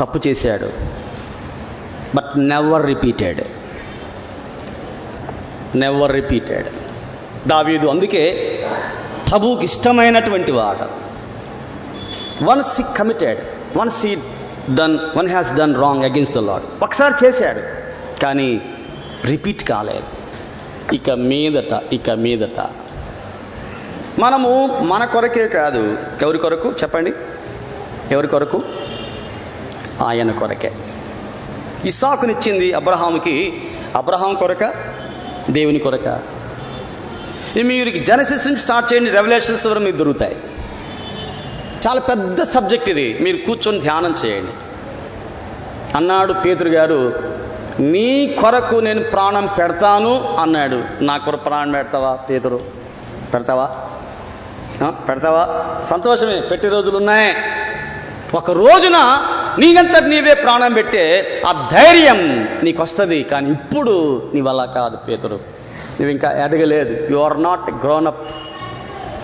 [0.00, 0.70] తప్పు చేశాడు.
[2.14, 3.40] But never repeated
[5.76, 6.66] never repeated
[7.48, 8.32] David అందుకే
[9.30, 11.06] ప్రభువుకి ఇష్టమైనటువంటి వాడు.
[12.44, 13.38] Once he committed
[13.78, 14.16] once he
[14.74, 17.60] done one has done wrong against the Lord ఒకసారి చేశాడు.
[18.20, 18.60] కానీ
[19.24, 20.16] రిపీట్ కాలేదు.
[20.94, 22.66] ఇక మీదట ఇక మీదట.
[24.18, 25.98] మనము మన కొరకే కాదు.
[26.22, 26.68] ఎవరి కొరకు?
[26.68, 27.12] చెప్పండి.
[28.10, 28.62] ఎవరి కొరకు?
[30.04, 30.72] ఆయన కొరకే.
[31.84, 33.62] ఇస్సాకునిచ్చింది అబ్రహాముకి.
[33.96, 34.74] అబ్రహాం కొరక?
[35.50, 36.20] దేవుని కొరక.
[37.62, 39.10] మీరు జనసిస్ నుంచి స్టార్ట్ చేయండి.
[39.10, 40.36] రెవల్యూషన్స్ వరకు మీకు దొరుకుతాయి.
[41.86, 43.18] చాలా పెద్ద సబ్జెక్ట్ ఇది.
[43.20, 44.52] మీరు కూర్చొని ధ్యానం చేయండి.
[45.96, 47.14] అన్నాడు పేతురు గారు
[47.80, 50.82] నీ కొరకు నేను ప్రాణం పెడతాను అన్నాడు.
[51.00, 52.60] నా కొరకు ప్రాణం పెడతావా పేతురు?
[53.34, 53.70] పెడతావా?
[54.90, 55.64] పెడతావా?
[55.90, 57.34] సంతోషమే పెట్టి రోజులు ఉన్నాయి.
[58.34, 59.18] ఒక రోజున
[59.58, 65.34] నీకంత నీవే ప్రాణం పెట్టే ఆ ధైర్యం నీకు వస్తుంది కానీ ఇప్పుడు నీ వల్ల కాదు పేతురు.
[66.00, 67.12] నువ్వు ఇంకా ఎదగలేదు.
[67.12, 68.28] You are not grown up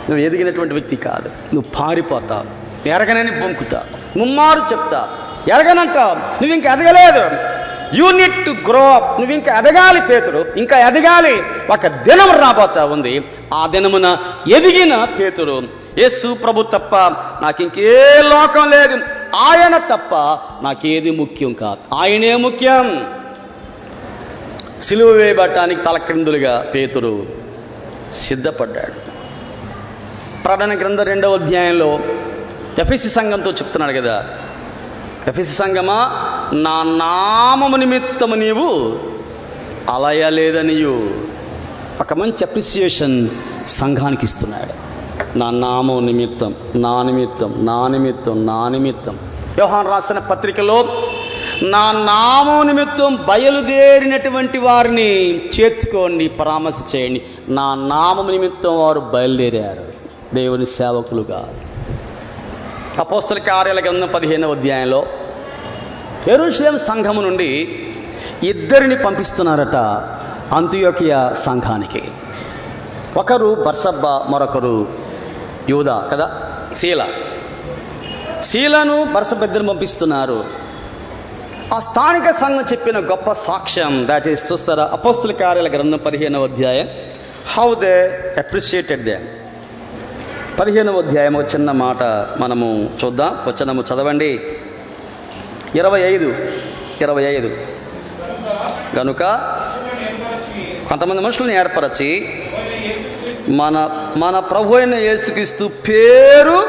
[0.08, 1.54] నువ్వు ఎదిగినటువంటి వ్యక్తి కాదు.
[1.54, 3.82] నువ్వు పారిపోతావు ఎరగనని బొంకుతా
[4.16, 5.08] ముమ్మారు చెప్తా
[5.48, 7.52] ఎరగనంటావు నువ్వు ఇంకా ఎదగలేదు.
[7.94, 8.10] యూ
[8.44, 11.42] టు గ్రో అప్ నువ్వు ఇంకా ఎదగాలి పేతుడు ఇంకా ఎదగాలి.
[11.72, 13.24] ఒక దినం రాబోతా ఉంది.
[13.54, 14.16] ఆ దినమున
[14.48, 15.62] ఎదిగిన పేతుడు
[15.98, 16.96] యేసు ప్రభు తప్ప
[17.42, 18.98] నాకు ఇంకే లోకం లేదు.
[19.36, 20.14] ఆయన తప్ప
[20.64, 21.94] నాకేది ముఖ్యం కాదు.
[21.94, 23.06] ఆయనే ముఖ్యం.
[24.82, 27.26] సిలువ వేయబట్టానికి తలక్రిందులుగా పేతుడు
[28.14, 29.11] సిద్ధపడ్డాడు.
[30.44, 32.00] ప్రకటన గ్రంథం రెండవ అధ్యాయంలో
[32.78, 34.24] ఎఫ్ఎసి సంఘంతో చెప్తున్నాడు కదా.
[35.28, 36.10] ఎఫ్ఎసి సంఘమా
[36.52, 38.98] నా నామము నిమిత్తము నీవు
[39.90, 41.10] అలయలేదనియు.
[42.00, 43.28] ఒక మంచి అప్రిసియేషన్
[43.66, 44.92] సంఘానికి ఇస్తున్నాడు.
[45.38, 49.18] నా నామం నిమిత్తం నా నిమిత్తం నా నిమిత్తం నా నిమిత్తం.
[49.54, 50.84] వ్యవహాన్ రాసిన పత్రికలో
[51.62, 57.22] నా నామం నిమిత్తం బయలుదేరినటువంటి వారిని చేర్చుకోండి పరామర్శ చేయండి.
[57.48, 59.92] నా నామం నిమిత్తం వారు బయలుదేరారు.
[60.34, 61.48] దేవుని సేవకులుగా.
[62.98, 65.06] అపోస్తల కార్యాల గ్రంథం పదిహేనవ అధ్యాయంలో
[66.28, 67.78] ఎరుషులేం సంఘము నుండి
[68.42, 69.76] ఇద్దరిని పంపిస్తున్నారట
[70.54, 72.02] అంత్యోకియ సంఘానికి.
[73.16, 74.88] ఒకరు బర్సబ్బ మరొకరు
[75.68, 76.52] యూదా కదా?
[76.76, 77.06] శీల
[78.42, 80.44] శీలను బర్సబ్బ ఇద్దరు పంపిస్తున్నారు.
[81.74, 84.90] ఆ స్థానిక సంఘం చెప్పిన గొప్ప సాక్ష్యం దయచేసి చూస్తారా?
[84.92, 86.88] అపోస్తుల కార్యాల గ్రంథం పదిహేనవ అధ్యాయం.
[87.56, 88.06] హౌ దే
[88.38, 89.18] అప్రిషియేటెడ్ దే
[90.62, 92.02] పదిహేనవ అధ్యాయం ఒక చిన్న మాట
[92.40, 93.38] మనము చూద్దాం.
[93.46, 94.40] వచనము చదవండి.
[95.74, 96.34] ఇరవై ఐదు
[97.00, 97.56] ఇరవై ఐదు.
[98.96, 99.22] కనుక
[100.88, 102.28] కొంతమంది మనుషులను ఏర్పరచి
[103.48, 106.64] మన మన ప్రభు అయిన యేసుక్రీస్తు పేరు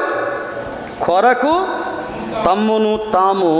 [1.03, 1.67] కొరకు
[2.45, 3.51] తమ్మును తాము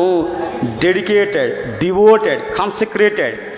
[0.84, 3.53] డెడికేటెడ్ డివోటెడ్ కాన్సక్రేటెడ్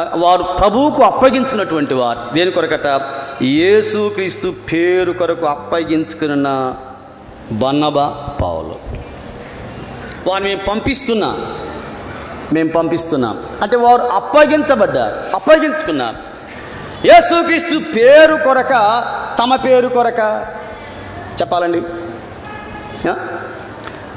[0.00, 2.34] వారు ప్రభువుకు అప్పగించినటువంటి వారు.
[2.34, 3.02] దేని కొరకట?
[3.42, 6.74] యేసుక్రీస్తు పేరు కొరకు అప్పగించుకున్న
[7.52, 7.94] బన్నబ
[8.42, 8.74] పావులు
[10.30, 11.46] వారు మేము పంపిస్తున్నాం.
[12.52, 13.42] మేము పంపిస్తున్నాం.
[13.62, 16.16] అంటే వారు అప్పగించబడ్డారు అప్పగించుకున్నారు.
[17.06, 19.04] యేసుక్రీస్తు పేరు కొరక
[19.38, 20.46] తమ పేరు కొరక
[21.40, 21.82] చెప్పాలండి.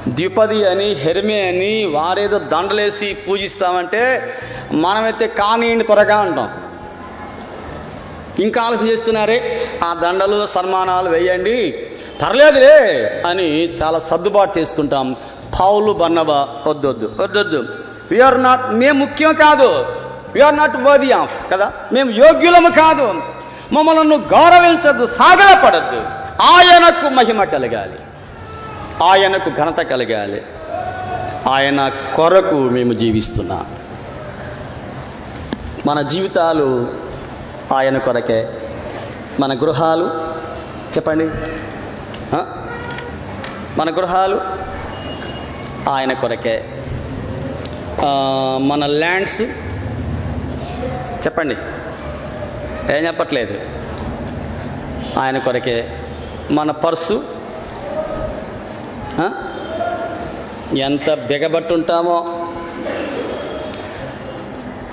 [0.07, 4.33] ద్విపది అని హెరిమే అని వారేదో దండలేసి పూజిస్తామంటే
[4.71, 6.49] మనమైతే కానీయండి త్వరగా అంటాం.
[8.39, 9.69] ఇంకా ఆలస్యం చేస్తున్నారే?
[9.83, 11.87] ఆ దండలు సన్మానాలు వేయండి.
[12.21, 15.15] పర్లేదులే అని చాలా సర్దుబాటు చేసుకుంటాం.
[15.59, 17.15] పౌలు బన్నబా వద్దొద్దు.
[17.19, 17.67] వద్దొద్దు.
[18.11, 19.85] వీఆర్ నాట్ మేము ముఖ్యం కాదు.
[20.33, 21.73] వీఆర్ నాట్ వర్ది ఆఫ్ కదా?
[21.93, 23.21] మేము యోగ్యులము కాదు.
[23.73, 26.01] మమ్మల్ని గౌరవించద్దు సాగలపడద్దు
[26.41, 27.99] ఆయనకు మహిమ కలగాలి.
[29.03, 30.41] ఆయనకు ఘనత కలగాలి.
[31.49, 33.65] ఆయన కొరకు మేము జీవిస్తున్నాం.
[35.85, 36.93] మన జీవితాలు
[37.73, 38.49] ఆయన కొరకే.
[39.39, 40.05] మన గృహాలు
[40.97, 41.29] చెప్పండి?
[43.77, 44.41] మన గృహాలు
[45.89, 46.65] ఆయన కొరకే.
[48.57, 49.41] మన ల్యాండ్స్
[51.27, 51.55] చెప్పండి?
[52.95, 53.59] ఏం చెప్పట్లేదు.
[55.19, 55.91] ఆయన కొరకే.
[56.51, 57.34] మన పర్సు
[60.77, 62.47] ఎంత బిగబట్టుంటామో.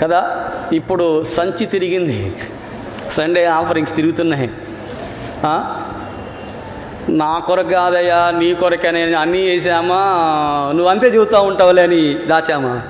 [0.02, 0.50] కదా?
[0.72, 2.36] ఇప్పుడు సంచి తిరిగింది.
[3.10, 4.50] సండే ఆఫరింగ్స్ తిరుగుతున్నాయి.
[7.08, 9.96] నా కొరకు కాదయ్యా నీ కొరకనే అన్నీ వేసామా?
[10.72, 12.82] నువ్వు అంతే చెబుతూ ఉంటావులే అని దాచామా?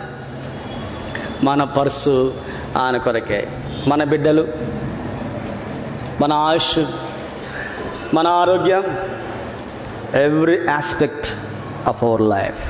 [1.42, 2.34] మన పర్సు
[2.76, 3.48] ఆయన కొరకే.
[3.88, 4.48] మన బిడ్డలు
[6.20, 6.78] మన ఆయుష్
[8.14, 9.11] మన ఆరోగ్యం.
[10.20, 11.28] Every aspect
[11.88, 12.62] of our life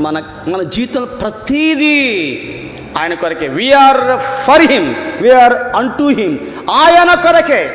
[0.00, 1.96] మన మన జీవితం ప్రతీదీ
[2.98, 3.48] ఆయన కొరకే.
[3.48, 6.38] We are for him we are in him
[6.70, 7.70] ఆయన కొరకే.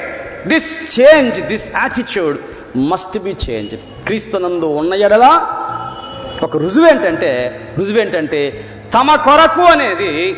[0.48, 2.38] This change this attitude
[2.78, 5.32] must be change క్రీస్తునందు ఉన్న ఎడలా
[6.44, 7.32] ఒక రుజువు ఏంటంటే
[7.78, 8.42] రుజువు ఏంటంటే
[8.94, 10.36] తమ కొరకు అనేది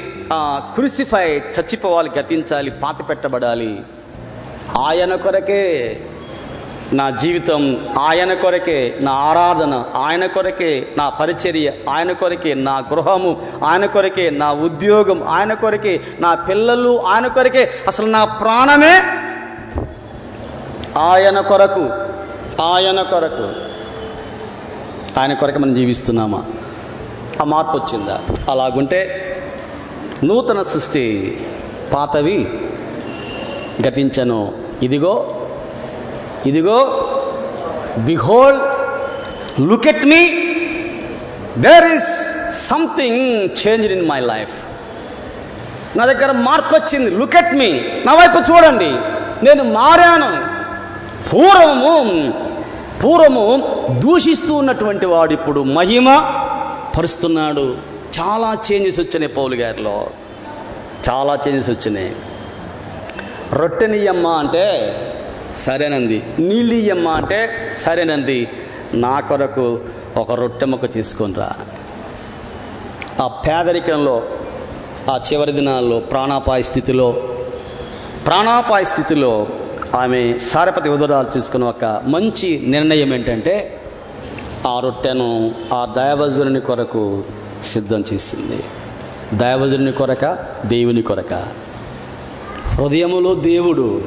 [0.75, 3.79] క్రూసిఫై చచ్చిపోవాలి గతించాలి పాత పెట్టబడాలి
[4.77, 5.63] ఆయన కొరకే.
[6.93, 13.85] నా జీవితం ఆయన కొరకే నా ఆరాధన ఆయన కొరకే నా పరిచర్య ఆయన కొరకే నా గృహము ఆయన
[13.85, 18.93] కొరకే నా ఉద్యోగం ఆయన కొరకే నా పిల్లలు ఆయన కొరకే అసలు నా ప్రాణమే
[20.99, 21.89] ఆయన కొరకు
[22.63, 23.69] ఆయన కొరకు.
[25.19, 26.43] ఆయన కొరకు మనం జీవిస్తున్నామా?
[27.41, 28.19] ఆ మార్పు వచ్చిందా?
[28.49, 28.99] అలాగుంటే
[30.23, 31.37] నూతన సృష్టి
[31.93, 32.47] పాతవి
[33.87, 34.53] గతించను.
[34.83, 35.38] ఇదిగో
[36.45, 36.79] ఇదిగో
[37.97, 38.59] behold
[39.61, 40.21] look at me
[41.57, 42.11] there is
[42.67, 44.55] something change in my life
[45.97, 47.09] నా దగ్గర మార్పు వచ్చింది.
[47.15, 47.71] లుక్ ఎట్ మీ
[48.05, 48.89] నా వైపు చూడండి.
[49.45, 50.59] నేను మారాను.
[51.29, 52.33] పూర్వము
[53.03, 53.45] పూర్వము
[53.99, 56.07] దూషిస్తూ ఉన్నటువంటి వాడు ఇప్పుడు మహిమ
[56.97, 57.77] పరుస్తున్నాడు.
[58.19, 60.07] చాలా చేంజెస్ వచ్చినాయి పౌలు గారిలో.
[61.09, 62.15] చాలా చేంజెస్ వచ్చినాయి.
[63.53, 64.65] రొట్టెనియమ్మ అంటే
[65.55, 66.23] సరేనంది.
[66.39, 68.47] నీలియమ్మ అంటే సరేనంది.
[68.93, 69.79] నా కొరకు
[70.17, 71.43] ఒక రొట్టె మొక్క
[73.21, 74.23] ఆ పేదరికంలో
[75.11, 77.11] ఆ చివరి దినాల్లో ప్రాణాపాయ స్థితిలో
[78.25, 79.47] ప్రాణాపాయ స్థితిలో
[79.95, 83.81] ఆమె సారపతి ఉదరాలు తీసుకున్న ఒక మంచి నిర్ణయం ఏంటంటే
[84.67, 87.23] ఆ రొట్టెను ఆ దైవజుని కొరకు
[87.63, 88.63] సిద్ధం చేసింది.
[89.37, 91.33] దైవజుని కొరక దేవుని కొరక.
[92.65, 94.01] హృదయములో దేవుడు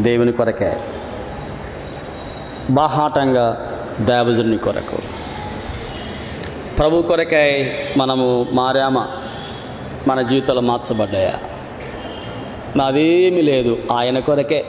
[0.00, 0.72] దేవుని కొరకే.
[2.70, 3.68] బాహాటంగా
[4.00, 4.98] దేవజుని కొరకు.
[6.78, 9.08] ప్రభు కొరకై మనము మారామా
[10.08, 11.38] మన జీవితాలు మార్చబడ్డాయా?
[12.76, 13.78] నాదేమీ లేదు.
[13.92, 14.64] ఆయన కొరకే.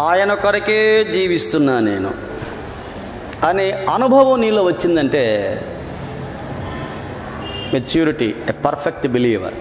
[0.00, 2.10] ఆయన కొరకే జీవిస్తున్నా నేను.
[3.44, 5.56] అనే అనుభవం నీలో వచ్చిందంటే
[7.72, 9.54] maturity a perfect believer.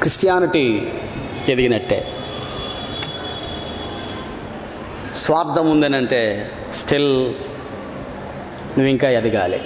[0.00, 0.88] Christianity
[1.48, 2.06] ఎదిగినట్టే.
[5.18, 7.26] స్వార్థం ఉందనంటే స్టిల్
[8.78, 9.56] నువ్వు ఇంకా ఎదగాలి.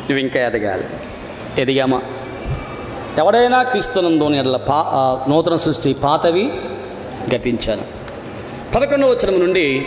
[0.00, 0.84] నువ్వు ఇంకా ఎదగాలి.
[1.58, 2.02] ఎదిగామా.
[3.18, 6.52] ఎవడైనా క్రీస్తునందోని ఎడల పా నూతన సృష్టి పాతవి
[7.34, 7.82] గతించాను.
[8.74, 9.86] పదకొండవ వచనం నుండి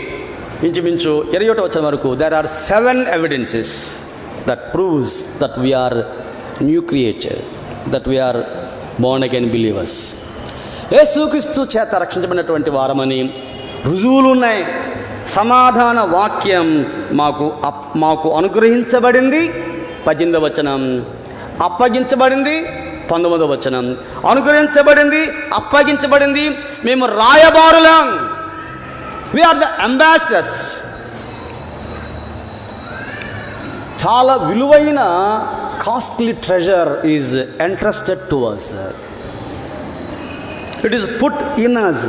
[0.62, 3.88] ఇంచుమించు ఇరవై ఒకటో వచనం వరకు there are seven evidences
[4.48, 5.98] that proves that we are
[6.62, 7.38] new creature
[7.90, 8.36] that we are
[9.02, 10.14] born again believers
[10.92, 13.34] Yesukristu చేత రక్షించబడినటువంటి వారమని
[13.86, 14.66] రుజువులు ఉన్నాయి
[15.26, 19.48] సమాధాన వాక్యం మాకు అప్- మాకు అనుగ్రహించబడింది.
[20.06, 21.06] పద్దెనిమిదవ వచనం.
[21.62, 22.64] అప్పగించబడింది.
[23.10, 23.96] పంతొమ్మిదవ వచనం.
[24.28, 25.26] అనుగ్రహించబడింది.
[25.54, 26.58] అప్పగించబడింది.
[26.84, 28.30] మేము రాయబారులం.
[29.42, 30.76] ఆర్ ద అంబాసిడర్స్
[34.06, 34.98] చాలా విలువైన
[35.82, 38.72] costly treasure is entrusted to us
[40.84, 42.06] it is put in us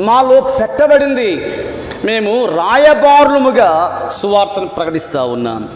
[0.00, 1.58] మాలో పెట్టబడింది.
[2.04, 5.68] మేము రాయబారులముగా సువార్తను ప్రకటిస్తూ ఉన్నాం.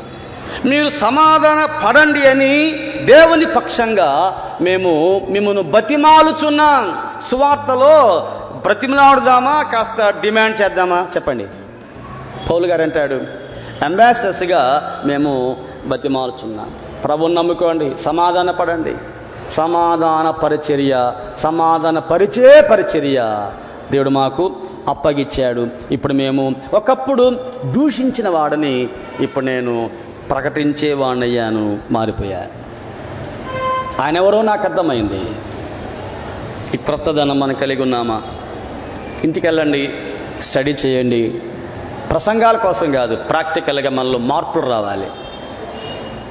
[0.64, 2.73] మీరు సమాధాన పడండి అని
[3.05, 6.97] దేవుని పక్షంగా మేము మిమ్మల్ని బతిమాలుచున్నాం.
[7.23, 8.29] సువార్తలో
[8.62, 11.07] బ్రతిమలాడుదామా కాస్త డిమాండ్ చేద్దామా?
[11.16, 11.47] చెప్పండి.
[12.51, 13.14] పౌలు గారు అంటాడు
[13.85, 15.57] అంబాసిడర్స్గా మేము
[15.87, 16.70] బతిమాలుచున్నాం.
[17.05, 18.95] ప్రభుని నమ్ముకోండి సమాధాన పడండి.
[19.51, 23.51] సమాధాన పరిచర్య సమాధాన పరిచే పరిచర్య.
[23.93, 24.53] దేవుడు మాకు
[24.88, 25.68] అప్పగిచ్చాడు.
[25.90, 28.88] ఇప్పుడు మేము ఒకప్పుడు దూషించిన వాడిని
[29.20, 29.90] ఇప్పుడు నేను
[30.30, 32.47] ప్రకటించే వాడినయ్యాను మారిపోయా.
[34.01, 35.20] ఆయన ఎవరో నాకు అర్థమైంది.
[36.74, 38.22] ఈ క్రొత్తదనం మనం కలిగి ఉన్నామా?
[39.24, 39.90] ఇంటికి వెళ్ళండి
[40.40, 41.43] స్టడీ చేయండి.
[42.11, 45.07] ప్రసంగాల కోసం కాదు ప్రాక్టికల్గా మనలో మార్పులు రావాలి.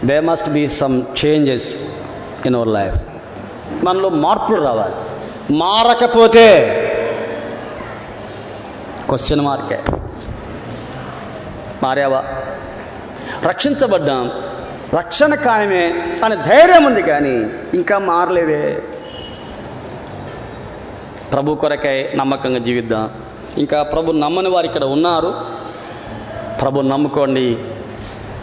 [0.03, 1.75] They must be some changes
[2.45, 3.01] in our life
[3.83, 4.95] మనలో మార్పులు రావాలి.
[5.57, 6.77] మారకపోతే
[9.11, 9.79] క్వశ్చన్ మార్కే
[11.83, 12.23] మారావా?
[13.43, 14.31] రక్షించబడ్డాం.
[14.97, 16.17] రక్షణ ఖాయమే.
[16.25, 18.83] అనే ధైర్యం ఉంది కానీ ఇంకా మారలేదే.
[21.31, 23.09] ప్రభు కొరకై నమ్మకంగా జీవిద్దాం.
[23.57, 25.33] ఇంకా ప్రభు నమ్మని వారు ఇక్కడ ఉన్నారు.
[26.61, 27.57] ప్రభు నమ్ముకోండి.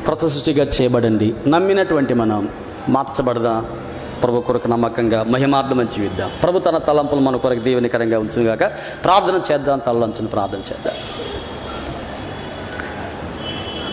[0.06, 1.34] కృత సృష్టిగా చేయబడండి.
[1.48, 2.48] నమ్మినటువంటి మనం
[2.88, 3.66] మార్చబడదాం.
[4.22, 8.64] ప్రభు కొరకు నమ్మకంగా మహిమార్థమని జీవిద్దాం ప్రభు తన తలంపులు మన కొరకు దీవెనికరంగా ఉంచుగాక
[9.04, 10.94] ప్రార్థన చేద్దాం తలంచుని ప్రార్థన చేద్దాం.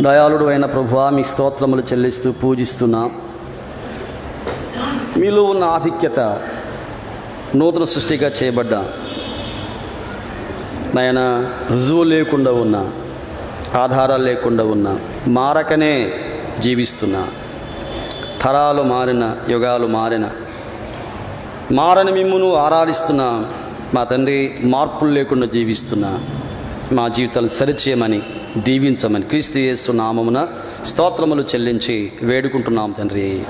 [0.02, 3.22] దయాళుడు అయిన ప్రభువా మీ స్తోత్రములు చెల్లిస్తూ పూజిస్తున్నాం.
[5.18, 6.20] మీలో ఉన్న ఆధిక్యత
[7.56, 8.86] నూతన సృష్టిగా చేయబడ్డా.
[10.96, 11.20] నాయన
[11.72, 12.92] రుజువు లేకుండా ఉన్నా
[13.80, 16.12] ఆధారాలు లేకుండా ఉన్నా మారకనే
[16.60, 17.28] జీవిస్తున్నా.
[18.42, 20.30] తరాలు మారిన యుగాలు మారిన.
[21.72, 23.46] మారని మిమ్మును ఆరాధిస్తున్నా
[23.94, 26.20] మా తండ్రి మార్పులు లేకుండా జీవిస్తున్నా
[26.92, 28.22] మా జీవితాలను సరిచేయమని
[28.58, 30.48] దీవించమని క్రీస్తు యేసు నామమున
[30.86, 33.44] స్తోత్రములు చెల్లించి వేడుకుంటున్నాం తండ్రి.